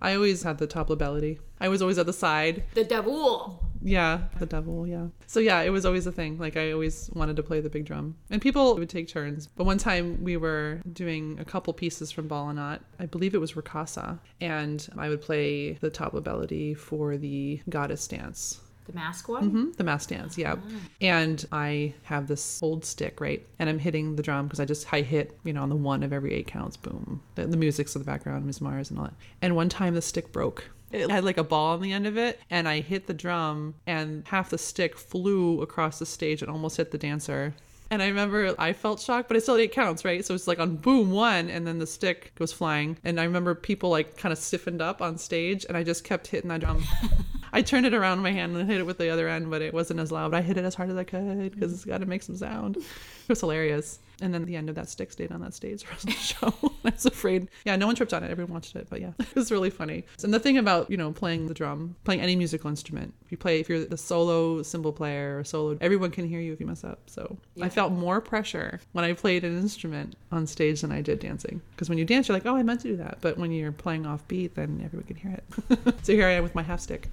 I 0.00 0.14
always 0.14 0.42
had 0.42 0.58
the 0.58 0.66
top 0.66 0.88
labellity. 0.88 1.38
I 1.60 1.68
was 1.68 1.82
always 1.82 1.98
at 1.98 2.06
the 2.06 2.12
side. 2.12 2.64
the 2.74 2.84
Davul. 2.84 3.58
Yeah, 3.82 4.22
the 4.38 4.46
Davul, 4.46 4.88
yeah. 4.88 5.06
So 5.26 5.40
yeah, 5.40 5.60
it 5.62 5.70
was 5.70 5.86
always 5.86 6.06
a 6.06 6.12
thing. 6.12 6.38
Like 6.38 6.56
I 6.56 6.72
always 6.72 7.10
wanted 7.14 7.36
to 7.36 7.42
play 7.42 7.60
the 7.60 7.70
big 7.70 7.86
drum. 7.86 8.16
And 8.30 8.40
people 8.42 8.74
would 8.76 8.88
take 8.88 9.08
turns. 9.08 9.46
But 9.46 9.64
one 9.64 9.78
time 9.78 10.22
we 10.22 10.36
were 10.36 10.80
doing 10.92 11.38
a 11.40 11.44
couple 11.44 11.72
pieces 11.72 12.10
from 12.10 12.28
Bal 12.28 12.50
Anat. 12.50 12.80
I 12.98 13.06
believe 13.06 13.34
it 13.34 13.40
was 13.40 13.52
Rakasa. 13.54 14.18
And 14.40 14.86
I 14.98 15.08
would 15.08 15.22
play 15.22 15.72
the 15.74 15.90
tabla 15.90 16.24
melody 16.24 16.74
for 16.74 17.16
the 17.16 17.60
goddess 17.68 18.06
dance. 18.06 18.60
The 18.86 18.92
mask 18.94 19.28
one? 19.28 19.50
hmm 19.50 19.70
The 19.76 19.84
mask 19.84 20.08
dance, 20.08 20.36
yeah. 20.36 20.56
And 21.00 21.44
I 21.52 21.94
have 22.02 22.26
this 22.26 22.60
old 22.62 22.84
stick, 22.84 23.20
right? 23.20 23.46
And 23.58 23.68
I'm 23.68 23.78
hitting 23.78 24.16
the 24.16 24.22
drum 24.22 24.46
because 24.46 24.58
I 24.58 24.64
just 24.64 24.92
I 24.92 25.02
hit, 25.02 25.38
you 25.44 25.52
know, 25.52 25.62
on 25.62 25.68
the 25.68 25.76
one 25.76 26.02
of 26.02 26.12
every 26.12 26.32
eight 26.34 26.48
counts, 26.48 26.76
boom. 26.76 27.22
The, 27.36 27.46
the 27.46 27.56
music's 27.56 27.94
in 27.94 28.02
the 28.02 28.06
background, 28.06 28.48
mizmars 28.50 28.90
and 28.90 28.98
all 28.98 29.04
that. 29.04 29.14
And 29.42 29.54
one 29.54 29.68
time 29.68 29.94
the 29.94 30.02
stick 30.02 30.32
broke. 30.32 30.70
It 30.90 31.10
had 31.10 31.24
like 31.24 31.38
a 31.38 31.44
ball 31.44 31.74
on 31.74 31.82
the 31.82 31.92
end 31.92 32.06
of 32.06 32.18
it, 32.18 32.40
and 32.50 32.68
I 32.68 32.80
hit 32.80 33.06
the 33.06 33.14
drum, 33.14 33.74
and 33.86 34.26
half 34.26 34.50
the 34.50 34.58
stick 34.58 34.96
flew 34.96 35.60
across 35.62 35.98
the 35.98 36.06
stage 36.06 36.42
and 36.42 36.50
almost 36.50 36.76
hit 36.76 36.90
the 36.90 36.98
dancer. 36.98 37.54
And 37.92 38.02
I 38.02 38.06
remember 38.06 38.54
I 38.56 38.72
felt 38.72 39.00
shocked, 39.00 39.26
but 39.26 39.36
it 39.36 39.40
still 39.40 39.56
eight 39.56 39.72
counts, 39.72 40.04
right? 40.04 40.24
So 40.24 40.32
it's 40.34 40.46
like 40.46 40.60
on 40.60 40.76
boom 40.76 41.10
one, 41.10 41.50
and 41.50 41.66
then 41.66 41.78
the 41.78 41.86
stick 41.86 42.32
goes 42.36 42.52
flying. 42.52 42.96
And 43.02 43.20
I 43.20 43.24
remember 43.24 43.54
people 43.54 43.90
like 43.90 44.16
kind 44.16 44.32
of 44.32 44.38
stiffened 44.38 44.80
up 44.80 45.02
on 45.02 45.18
stage, 45.18 45.64
and 45.68 45.76
I 45.76 45.82
just 45.82 46.04
kept 46.04 46.28
hitting 46.28 46.48
that 46.48 46.60
drum. 46.60 46.84
I 47.52 47.62
turned 47.62 47.86
it 47.86 47.94
around 47.94 48.18
in 48.18 48.22
my 48.22 48.30
hand 48.30 48.56
and 48.56 48.70
hit 48.70 48.78
it 48.78 48.86
with 48.86 48.98
the 48.98 49.10
other 49.10 49.28
end, 49.28 49.50
but 49.50 49.60
it 49.60 49.74
wasn't 49.74 49.98
as 49.98 50.12
loud. 50.12 50.30
But 50.30 50.38
I 50.38 50.42
hit 50.42 50.56
it 50.56 50.64
as 50.64 50.76
hard 50.76 50.90
as 50.90 50.96
I 50.96 51.02
could 51.02 51.52
because 51.52 51.72
it's 51.72 51.84
got 51.84 51.98
to 51.98 52.06
make 52.06 52.22
some 52.22 52.36
sound. 52.36 52.76
It 52.76 52.84
was 53.28 53.40
hilarious. 53.40 53.98
And 54.20 54.34
then 54.34 54.44
the 54.44 54.56
end 54.56 54.68
of 54.68 54.74
that 54.74 54.88
stick 54.88 55.12
stayed 55.12 55.32
on 55.32 55.40
that 55.40 55.54
stage 55.54 55.84
for 55.84 56.06
the 56.06 56.12
show. 56.12 56.52
I 56.84 56.90
was 56.90 57.06
afraid. 57.06 57.48
Yeah, 57.64 57.76
no 57.76 57.86
one 57.86 57.94
tripped 57.94 58.12
on 58.12 58.22
it. 58.22 58.30
Everyone 58.30 58.54
watched 58.54 58.76
it, 58.76 58.86
but 58.90 59.00
yeah, 59.00 59.12
it 59.18 59.34
was 59.34 59.50
really 59.50 59.70
funny. 59.70 60.04
And 60.22 60.32
the 60.32 60.40
thing 60.40 60.58
about 60.58 60.90
you 60.90 60.96
know 60.96 61.12
playing 61.12 61.46
the 61.46 61.54
drum, 61.54 61.96
playing 62.04 62.20
any 62.20 62.36
musical 62.36 62.70
instrument, 62.70 63.14
if 63.24 63.32
you 63.32 63.38
play, 63.38 63.60
if 63.60 63.68
you're 63.68 63.84
the 63.84 63.96
solo 63.96 64.62
cymbal 64.62 64.92
player 64.92 65.38
or 65.38 65.44
solo, 65.44 65.78
everyone 65.80 66.10
can 66.10 66.26
hear 66.26 66.40
you 66.40 66.52
if 66.52 66.60
you 66.60 66.66
mess 66.66 66.84
up. 66.84 67.00
So 67.06 67.36
I 67.60 67.68
felt 67.68 67.92
more 67.92 68.20
pressure 68.20 68.80
when 68.92 69.04
I 69.04 69.12
played 69.12 69.44
an 69.44 69.58
instrument 69.58 70.16
on 70.32 70.46
stage 70.46 70.80
than 70.82 70.92
I 70.92 71.00
did 71.00 71.20
dancing. 71.20 71.60
Because 71.72 71.88
when 71.88 71.98
you 71.98 72.04
dance, 72.04 72.28
you're 72.28 72.36
like, 72.36 72.46
oh, 72.46 72.56
I 72.56 72.62
meant 72.62 72.80
to 72.80 72.88
do 72.88 72.96
that. 72.96 73.18
But 73.20 73.38
when 73.38 73.52
you're 73.52 73.72
playing 73.72 74.06
off 74.06 74.26
beat, 74.28 74.54
then 74.54 74.80
everyone 74.84 75.06
can 75.06 75.16
hear 75.16 75.32
it. 75.32 75.78
so 76.04 76.12
here 76.12 76.26
I 76.26 76.32
am 76.32 76.42
with 76.42 76.54
my 76.54 76.62
half 76.62 76.80
stick. 76.80 77.08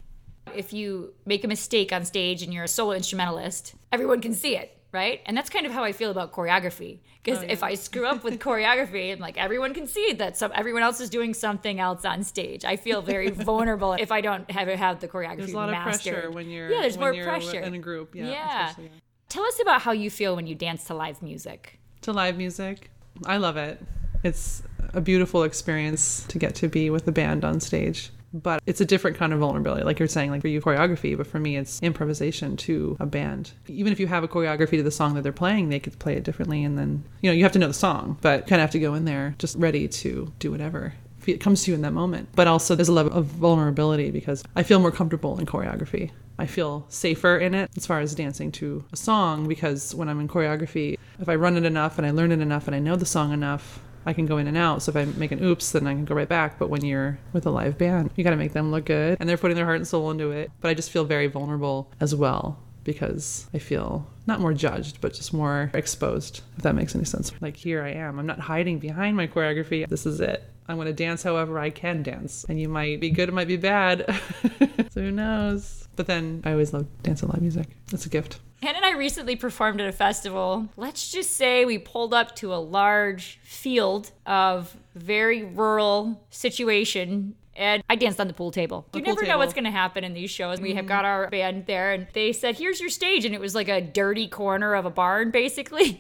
If 0.55 0.73
you 0.73 1.13
make 1.25 1.43
a 1.43 1.47
mistake 1.47 1.91
on 1.91 2.05
stage 2.05 2.41
and 2.41 2.53
you're 2.53 2.63
a 2.63 2.67
solo 2.69 2.93
instrumentalist, 2.93 3.75
everyone 3.91 4.21
can 4.21 4.33
see 4.33 4.55
it, 4.55 4.76
right? 5.01 5.21
And 5.27 5.33
that's 5.37 5.49
kind 5.49 5.65
of 5.67 5.71
how 5.71 5.83
I 5.89 5.91
feel 5.91 6.11
about 6.11 6.31
choreography. 6.33 6.93
Oh, 6.97 7.07
because 7.23 7.43
if 7.43 7.61
I 7.61 7.75
screw 7.75 8.05
up 8.05 8.23
with 8.23 8.39
choreography, 8.47 9.13
I'm 9.13 9.19
like 9.19 9.37
everyone 9.37 9.73
can 9.73 9.87
see 9.87 10.13
that 10.13 10.35
some 10.37 10.51
everyone 10.55 10.83
else 10.87 10.99
is 10.99 11.09
doing 11.17 11.33
something 11.33 11.79
else 11.79 12.03
on 12.13 12.23
stage. 12.23 12.65
I 12.65 12.75
feel 12.75 13.01
very 13.01 13.29
vulnerable 13.51 13.93
if 13.93 14.11
I 14.11 14.21
don't 14.21 14.49
have 14.51 14.67
have 14.67 14.99
the 14.99 15.07
choreography 15.07 15.37
There's 15.37 15.53
a 15.53 15.57
lot 15.57 15.69
mastered. 15.69 16.13
of 16.13 16.19
pressure 16.21 16.31
when 16.31 16.49
you're 16.49 16.69
yeah, 16.71 16.81
there's 16.81 16.97
more 16.97 17.13
pressure 17.13 17.61
in 17.61 17.73
a 17.75 17.79
group. 17.79 18.15
Yeah, 18.15 18.25
Yeah. 18.25 18.73
yeah. 18.77 18.87
Tell 19.29 19.43
us 19.45 19.57
about 19.61 19.81
how 19.81 19.91
you 20.03 20.09
feel 20.09 20.35
when 20.37 20.47
you 20.47 20.55
dance 20.55 20.83
to 20.85 20.93
live 20.95 21.21
music. 21.21 21.79
to 22.01 22.11
live 22.13 22.37
music. 22.37 22.89
I 23.25 23.37
love 23.37 23.57
it. 23.57 23.75
It's 24.23 24.63
a 24.93 25.01
beautiful 25.01 25.43
experience 25.43 26.25
to 26.31 26.39
get 26.39 26.55
to 26.61 26.67
be 26.67 26.89
with 26.89 27.05
the 27.05 27.11
band 27.11 27.43
on 27.45 27.59
stage. 27.59 28.11
But 28.33 28.61
it's 28.65 28.81
a 28.81 28.85
different 28.85 29.17
kind 29.17 29.33
of 29.33 29.39
vulnerability. 29.39 29.83
Like 29.83 29.99
you're 29.99 30.07
saying, 30.07 30.31
like 30.31 30.41
for 30.41 30.47
you, 30.47 30.61
choreography, 30.61 31.15
but 31.15 31.27
for 31.27 31.39
me, 31.39 31.57
it's 31.57 31.81
improvisation 31.81 32.57
to 32.57 32.97
a 32.99 33.05
band. 33.05 33.51
Even 33.67 33.93
if 33.93 33.99
you 33.99 34.07
have 34.07 34.23
a 34.23 34.27
choreography 34.27 34.77
to 34.77 34.83
the 34.83 34.91
song 34.91 35.15
that 35.15 35.21
they're 35.23 35.31
playing, 35.31 35.69
they 35.69 35.79
could 35.79 35.97
play 35.99 36.13
it 36.15 36.23
differently. 36.23 36.63
And 36.63 36.77
then, 36.77 37.03
you 37.21 37.29
know, 37.29 37.33
you 37.33 37.43
have 37.43 37.53
to 37.53 37.59
know 37.59 37.67
the 37.67 37.73
song, 37.73 38.17
but 38.21 38.47
kind 38.47 38.59
of 38.59 38.63
have 38.63 38.71
to 38.71 38.79
go 38.79 38.93
in 38.93 39.05
there 39.05 39.35
just 39.39 39.55
ready 39.57 39.87
to 39.87 40.31
do 40.39 40.51
whatever 40.51 40.93
it 41.25 41.41
comes 41.41 41.63
to 41.63 41.71
you 41.71 41.75
in 41.75 41.81
that 41.81 41.93
moment. 41.93 42.29
But 42.35 42.47
also, 42.47 42.75
there's 42.75 42.87
a 42.87 42.93
level 42.93 43.11
of 43.13 43.25
vulnerability 43.25 44.11
because 44.11 44.43
I 44.55 44.63
feel 44.63 44.79
more 44.79 44.91
comfortable 44.91 45.37
in 45.39 45.45
choreography. 45.45 46.11
I 46.39 46.45
feel 46.45 46.85
safer 46.89 47.37
in 47.37 47.55
it 47.55 47.71
as 47.75 47.85
far 47.85 47.99
as 47.99 48.13
dancing 48.13 48.51
to 48.53 48.85
a 48.93 48.95
song 48.95 49.47
because 49.47 49.95
when 49.95 50.07
I'm 50.07 50.19
in 50.19 50.27
choreography, 50.27 50.97
if 51.19 51.27
I 51.27 51.35
run 51.35 51.57
it 51.57 51.65
enough 51.65 51.97
and 51.97 52.05
I 52.05 52.11
learn 52.11 52.31
it 52.31 52.39
enough 52.39 52.67
and 52.67 52.75
I 52.75 52.79
know 52.79 52.95
the 52.95 53.05
song 53.05 53.33
enough, 53.33 53.79
I 54.07 54.13
can 54.13 54.25
go 54.25 54.37
in 54.37 54.47
and 54.47 54.57
out. 54.57 54.81
So 54.81 54.89
if 54.91 54.95
I 54.95 55.03
make 55.19 55.33
an 55.33 55.43
oops, 55.43 55.73
then 55.73 55.85
I 55.85 55.93
can 55.93 56.05
go 56.05 56.15
right 56.15 56.29
back. 56.29 56.57
But 56.57 56.69
when 56.69 56.83
you're 56.83 57.19
with 57.33 57.45
a 57.45 57.51
live 57.51 57.77
band, 57.77 58.11
you 58.15 58.23
got 58.23 58.29
to 58.29 58.37
make 58.37 58.53
them 58.53 58.71
look 58.71 58.85
good 58.85 59.17
and 59.19 59.27
they're 59.27 59.37
putting 59.37 59.55
their 59.57 59.65
heart 59.65 59.77
and 59.77 59.87
soul 59.87 60.09
into 60.11 60.31
it. 60.31 60.49
But 60.61 60.69
I 60.69 60.73
just 60.73 60.91
feel 60.91 61.03
very 61.03 61.27
vulnerable 61.27 61.91
as 61.99 62.15
well 62.15 62.57
because 62.85 63.49
I 63.53 63.59
feel 63.59 64.07
not 64.25 64.39
more 64.39 64.53
judged, 64.53 65.01
but 65.01 65.13
just 65.13 65.33
more 65.33 65.69
exposed, 65.73 66.41
if 66.55 66.63
that 66.63 66.73
makes 66.73 66.95
any 66.95 67.03
sense. 67.03 67.33
Like 67.41 67.57
here 67.57 67.83
I 67.83 67.89
am. 67.89 68.17
I'm 68.17 68.25
not 68.25 68.39
hiding 68.39 68.79
behind 68.79 69.17
my 69.17 69.27
choreography. 69.27 69.85
This 69.87 70.05
is 70.05 70.21
it. 70.21 70.41
I'm 70.69 70.77
going 70.77 70.87
to 70.87 70.93
dance 70.93 71.23
however 71.23 71.59
I 71.59 71.69
can 71.69 72.01
dance. 72.01 72.45
And 72.47 72.59
you 72.59 72.69
might 72.69 73.01
be 73.01 73.09
good, 73.09 73.27
it 73.27 73.33
might 73.33 73.47
be 73.47 73.57
bad. 73.57 74.05
so 74.89 75.01
who 75.01 75.11
knows? 75.11 75.86
But 75.97 76.07
then 76.07 76.41
I 76.45 76.51
always 76.51 76.71
love 76.73 76.87
dancing 77.03 77.27
live 77.27 77.41
music. 77.41 77.67
It's 77.91 78.05
a 78.05 78.09
gift. 78.09 78.39
Ann 78.61 78.75
and 78.75 78.85
I 78.85 78.91
recently 78.93 79.35
performed 79.35 79.81
at 79.81 79.87
a 79.87 79.91
festival. 79.91 80.69
Let's 80.77 81.11
just 81.11 81.35
say 81.35 81.65
we 81.65 81.77
pulled 81.77 82.13
up 82.13 82.35
to 82.37 82.53
a 82.53 82.57
large 82.57 83.39
field 83.43 84.11
of 84.25 84.75
very 84.95 85.43
rural 85.43 86.25
situation. 86.29 87.35
And 87.55 87.83
I 87.89 87.95
danced 87.95 88.19
on 88.19 88.27
the 88.27 88.33
pool 88.33 88.51
table. 88.51 88.85
The 88.91 88.99
you 88.99 89.03
pool 89.05 89.13
never 89.15 89.21
know 89.21 89.25
table. 89.25 89.31
Mm-hmm. 89.33 89.39
what's 89.39 89.53
going 89.53 89.63
to 89.65 89.71
happen 89.71 90.03
in 90.03 90.13
these 90.13 90.29
shows. 90.29 90.61
We 90.61 90.75
have 90.75 90.85
got 90.85 91.05
our 91.05 91.27
band 91.29 91.65
there, 91.65 91.91
and 91.91 92.05
they 92.13 92.31
said, 92.31 92.55
"Here's 92.57 92.79
your 92.79 92.89
stage," 92.89 93.25
and 93.25 93.33
it 93.33 93.41
was 93.41 93.55
like 93.55 93.67
a 93.67 93.81
dirty 93.81 94.27
corner 94.27 94.75
of 94.75 94.85
a 94.85 94.91
barn, 94.91 95.31
basically. 95.31 95.99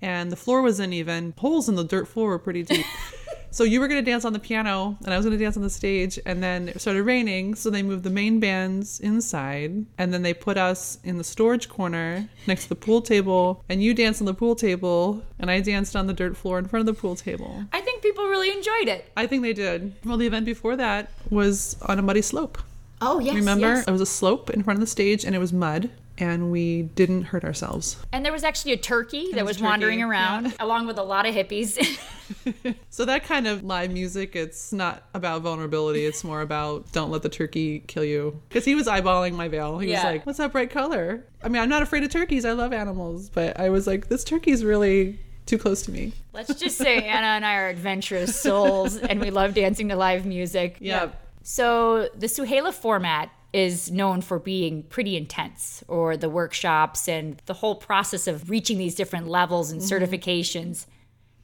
and 0.00 0.32
the 0.32 0.36
floor 0.36 0.62
was 0.62 0.80
uneven. 0.80 1.34
Holes 1.36 1.68
in 1.68 1.74
the 1.74 1.84
dirt 1.84 2.08
floor 2.08 2.28
were 2.30 2.38
pretty 2.38 2.62
deep. 2.62 2.86
so 3.54 3.62
you 3.62 3.78
were 3.78 3.86
going 3.86 4.04
to 4.04 4.10
dance 4.10 4.24
on 4.24 4.32
the 4.32 4.40
piano, 4.40 4.98
and 5.04 5.14
I 5.14 5.16
was 5.16 5.24
going 5.24 5.38
to 5.38 5.42
dance 5.44 5.56
on 5.56 5.62
the 5.62 5.70
stage, 5.70 6.18
and 6.26 6.42
then 6.42 6.68
it 6.70 6.80
started 6.80 7.04
raining. 7.04 7.54
So 7.54 7.70
they 7.70 7.84
moved 7.84 8.02
the 8.02 8.10
main 8.10 8.40
bands 8.40 8.98
inside, 8.98 9.86
and 9.96 10.12
then 10.12 10.22
they 10.22 10.34
put 10.34 10.58
us 10.58 10.98
in 11.04 11.18
the 11.18 11.24
storage 11.24 11.68
corner 11.68 12.28
next 12.48 12.64
to 12.64 12.68
the 12.70 12.74
pool 12.74 13.00
table, 13.00 13.62
and 13.68 13.80
you 13.80 13.94
danced 13.94 14.20
on 14.20 14.26
the 14.26 14.34
pool 14.34 14.56
table, 14.56 15.22
and 15.38 15.52
I 15.52 15.60
danced 15.60 15.94
on 15.94 16.08
the 16.08 16.12
dirt 16.12 16.36
floor 16.36 16.58
in 16.58 16.66
front 16.66 16.88
of 16.88 16.92
the 16.92 17.00
pool 17.00 17.14
table. 17.14 17.64
I 17.72 17.80
think 17.80 18.02
people 18.02 18.24
really 18.26 18.50
enjoyed 18.50 18.88
it. 18.88 19.08
I 19.16 19.28
think 19.28 19.42
they 19.42 19.52
did. 19.52 19.94
Well, 20.04 20.16
the 20.16 20.26
event 20.26 20.46
before 20.46 20.74
that 20.74 21.12
was 21.30 21.76
on 21.82 22.00
a 22.00 22.02
muddy 22.02 22.22
slope. 22.22 22.58
Oh 23.00 23.20
yes, 23.20 23.36
Remember? 23.36 23.66
yes. 23.76 23.86
It 23.86 23.90
was 23.92 24.00
a 24.00 24.06
slope 24.06 24.50
in 24.50 24.64
front 24.64 24.78
of 24.78 24.80
the 24.80 24.86
stage, 24.88 25.24
and 25.24 25.34
it 25.34 25.38
was 25.38 25.52
mud, 25.52 25.90
and 26.18 26.50
we 26.50 26.82
didn't 26.82 27.24
hurt 27.24 27.44
ourselves. 27.44 27.96
And 28.12 28.24
there 28.24 28.32
was 28.32 28.44
actually 28.44 28.72
a 28.72 28.76
turkey 28.76 29.32
that 29.32 29.44
was 29.44 29.54
was 29.54 29.56
turkey, 29.56 29.64
wandering 29.64 30.02
around, 30.02 30.46
yeah. 30.46 30.52
along 30.60 30.86
with 30.86 30.98
a 30.98 31.02
lot 31.02 31.26
of 31.26 31.34
hippies. 31.34 31.78
So 32.88 33.04
that 33.04 33.24
kind 33.24 33.46
of 33.46 33.64
live 33.64 33.90
music, 33.90 34.36
it's 34.36 34.72
not 34.72 35.02
about 35.14 35.42
vulnerability. 35.42 36.04
It's 36.06 36.24
more 36.24 36.40
about 36.40 36.90
don't 36.92 37.10
let 37.10 37.22
the 37.22 37.28
turkey 37.28 37.80
kill 37.80 38.04
you. 38.04 38.40
Because 38.48 38.64
he 38.64 38.74
was 38.74 38.86
eyeballing 38.86 39.34
my 39.34 39.48
veil. 39.48 39.78
He 39.78 39.90
was 39.90 40.02
like, 40.02 40.24
"What's 40.24 40.38
that 40.38 40.52
bright 40.52 40.70
color?" 40.70 41.26
I 41.42 41.48
mean, 41.48 41.60
I'm 41.60 41.68
not 41.68 41.82
afraid 41.82 42.04
of 42.04 42.10
turkeys. 42.10 42.44
I 42.44 42.52
love 42.52 42.72
animals, 42.72 43.28
but 43.28 43.58
I 43.58 43.68
was 43.68 43.86
like, 43.86 44.08
"This 44.08 44.24
turkey's 44.24 44.64
really 44.64 45.18
too 45.46 45.58
close 45.58 45.82
to 45.82 45.90
me." 45.90 46.12
Let's 46.32 46.54
just 46.54 46.78
say 46.78 47.02
Anna 47.04 47.26
and 47.26 47.44
I 47.44 47.56
are 47.56 47.68
adventurous 47.68 48.40
souls, 48.40 48.96
and 48.96 49.20
we 49.20 49.30
love 49.30 49.54
dancing 49.54 49.88
to 49.88 49.96
live 49.96 50.24
music. 50.24 50.76
Yeah. 50.80 51.10
So 51.42 52.08
the 52.14 52.26
Suhaila 52.26 52.72
format 52.72 53.30
is 53.54 53.88
known 53.88 54.20
for 54.20 54.40
being 54.40 54.82
pretty 54.82 55.16
intense, 55.16 55.84
or 55.86 56.16
the 56.16 56.28
workshops 56.28 57.08
and 57.08 57.40
the 57.46 57.54
whole 57.54 57.76
process 57.76 58.26
of 58.26 58.50
reaching 58.50 58.78
these 58.78 58.96
different 58.96 59.28
levels 59.28 59.70
and 59.70 59.80
mm-hmm. 59.80 59.94
certifications. 59.94 60.86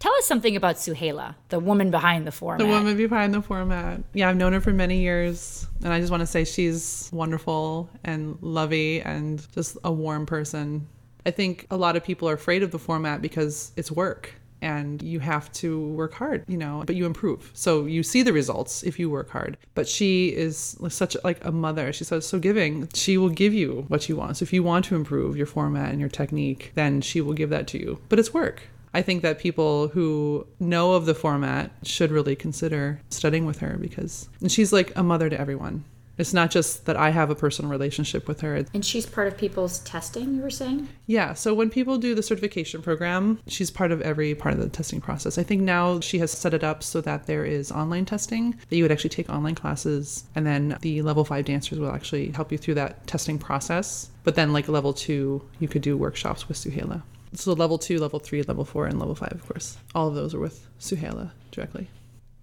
Tell 0.01 0.13
us 0.15 0.27
something 0.27 0.57
about 0.57 0.77
Suhaila, 0.77 1.37
the 1.51 1.61
woman 1.61 1.93
behind 1.93 2.27
the 2.27 2.33
format. 2.33 2.67
The 2.67 2.73
woman 2.73 2.97
behind 2.97 3.33
the 3.33 3.43
format. 3.43 4.03
Yeah, 4.13 4.29
I've 4.29 4.37
known 4.37 4.53
her 4.55 4.61
for 4.61 4.73
many 4.73 5.01
years, 5.01 5.69
and 5.85 5.93
I 5.93 6.01
just 6.01 6.11
want 6.11 6.23
to 6.23 6.27
say 6.27 6.45
she's 6.45 7.09
wonderful 7.13 7.89
and 8.03 8.37
lovey 8.41 9.03
and 9.03 9.47
just 9.55 9.79
a 9.85 9.93
warm 9.93 10.27
person. 10.27 10.89
I 11.25 11.31
think 11.31 11.67
a 11.71 11.77
lot 11.77 11.97
of 11.97 12.03
people 12.03 12.29
are 12.29 12.35
afraid 12.35 12.65
of 12.65 12.73
the 12.73 12.79
format 12.79 13.23
because 13.23 13.71
it's 13.77 13.93
work 13.93 14.35
and 14.63 15.03
you 15.03 15.21
have 15.21 15.51
to 15.53 15.89
work 15.89 16.15
hard, 16.15 16.45
you 16.49 16.57
know, 16.57 16.83
but 16.87 16.97
you 16.97 17.07
improve. 17.07 17.51
So 17.55 17.87
you 17.87 18.03
see 18.03 18.23
the 18.23 18.33
results 18.33 18.83
if 18.83 18.99
you 18.99 19.11
work 19.11 19.31
hard. 19.31 19.57
But 19.75 19.89
she 19.89 20.29
is 20.29 20.77
such 20.89 21.17
like 21.25 21.45
a 21.45 21.53
mother. 21.53 21.93
She's 21.93 22.09
so, 22.09 22.21
so 22.21 22.39
giving. 22.39 22.89
She 22.95 23.17
will 23.17 23.31
give 23.31 23.55
you 23.55 23.85
what 23.89 24.09
you 24.09 24.17
want. 24.17 24.39
So 24.39 24.43
if 24.45 24.53
you 24.53 24.63
want 24.63 24.85
to 24.87 24.97
improve 24.97 25.37
your 25.37 25.47
format 25.47 25.91
and 25.91 26.01
your 26.01 26.09
technique, 26.09 26.73
then 26.75 27.01
she 27.01 27.21
will 27.21 27.35
give 27.35 27.51
that 27.51 27.67
to 27.69 27.79
you. 27.79 28.01
But 28.09 28.19
it's 28.19 28.35
work. 28.35 28.63
I 28.93 29.03
think 29.03 29.23
that 29.23 29.39
people 29.39 29.89
who 29.89 30.47
know 30.59 30.93
of 30.93 31.07
the 31.07 31.15
format 31.15 31.71
should 31.85 32.11
really 32.11 32.35
consider 32.35 33.01
studying 33.09 33.47
with 33.47 33.61
her 33.61 33.77
because 33.81 34.29
and 34.41 34.51
she's 34.51 34.73
like 34.73 34.93
a 34.97 35.03
mother 35.03 35.31
to 35.31 35.41
everyone. 35.41 35.85
It's 36.21 36.35
not 36.35 36.51
just 36.51 36.85
that 36.85 36.99
I 36.99 37.09
have 37.11 37.31
a 37.31 37.35
personal 37.35 37.71
relationship 37.71 38.29
with 38.29 38.43
her. 38.43 38.63
and 38.75 38.85
she's 38.85 39.07
part 39.07 39.27
of 39.27 39.39
people's 39.39 39.79
testing, 39.81 40.35
you 40.35 40.43
were 40.43 40.51
saying? 40.51 40.87
Yeah, 41.07 41.33
so 41.33 41.55
when 41.55 41.71
people 41.71 41.97
do 41.97 42.15
the 42.15 42.23
certification 42.23 42.83
program, 42.83 43.41
she's 43.47 43.71
part 43.71 43.91
of 43.91 44.03
every 44.03 44.35
part 44.35 44.55
of 44.55 44.61
the 44.61 44.69
testing 44.69 45.01
process. 45.01 45.39
I 45.39 45.43
think 45.43 45.63
now 45.63 45.99
she 46.01 46.19
has 46.19 46.31
set 46.31 46.53
it 46.53 46.63
up 46.63 46.83
so 46.83 47.01
that 47.01 47.27
there 47.27 47.47
is 47.47 47.73
online 47.73 48.05
testing, 48.05 48.55
that 48.69 48.77
you 48.77 48.85
would 48.85 48.93
actually 48.93 49.11
take 49.11 49.31
online 49.31 49.55
classes, 49.55 50.25
and 50.35 50.47
then 50.47 50.77
the 50.83 51.01
level 51.01 51.25
five 51.25 51.47
dancers 51.47 51.79
will 51.79 51.91
actually 51.91 52.31
help 52.33 52.53
you 52.53 52.59
through 52.59 52.75
that 52.75 53.07
testing 53.07 53.39
process. 53.39 54.11
But 54.23 54.35
then, 54.35 54.53
like 54.53 54.69
level 54.69 54.93
two, 54.93 55.43
you 55.59 55.69
could 55.69 55.81
do 55.81 55.97
workshops 55.97 56.49
with 56.49 56.59
Suhaila. 56.59 57.03
So 57.33 57.55
level 57.55 57.79
two, 57.79 57.99
level 57.99 58.19
three, 58.19 58.43
level 58.43 58.67
four, 58.67 58.87
and 58.87 58.99
level 58.99 59.15
five, 59.15 59.33
of 59.33 59.47
course. 59.47 59.79
All 59.95 60.09
of 60.09 60.15
those 60.15 60.35
are 60.35 60.41
with 60.41 60.69
Suhaila 60.79 61.31
directly. 61.51 61.89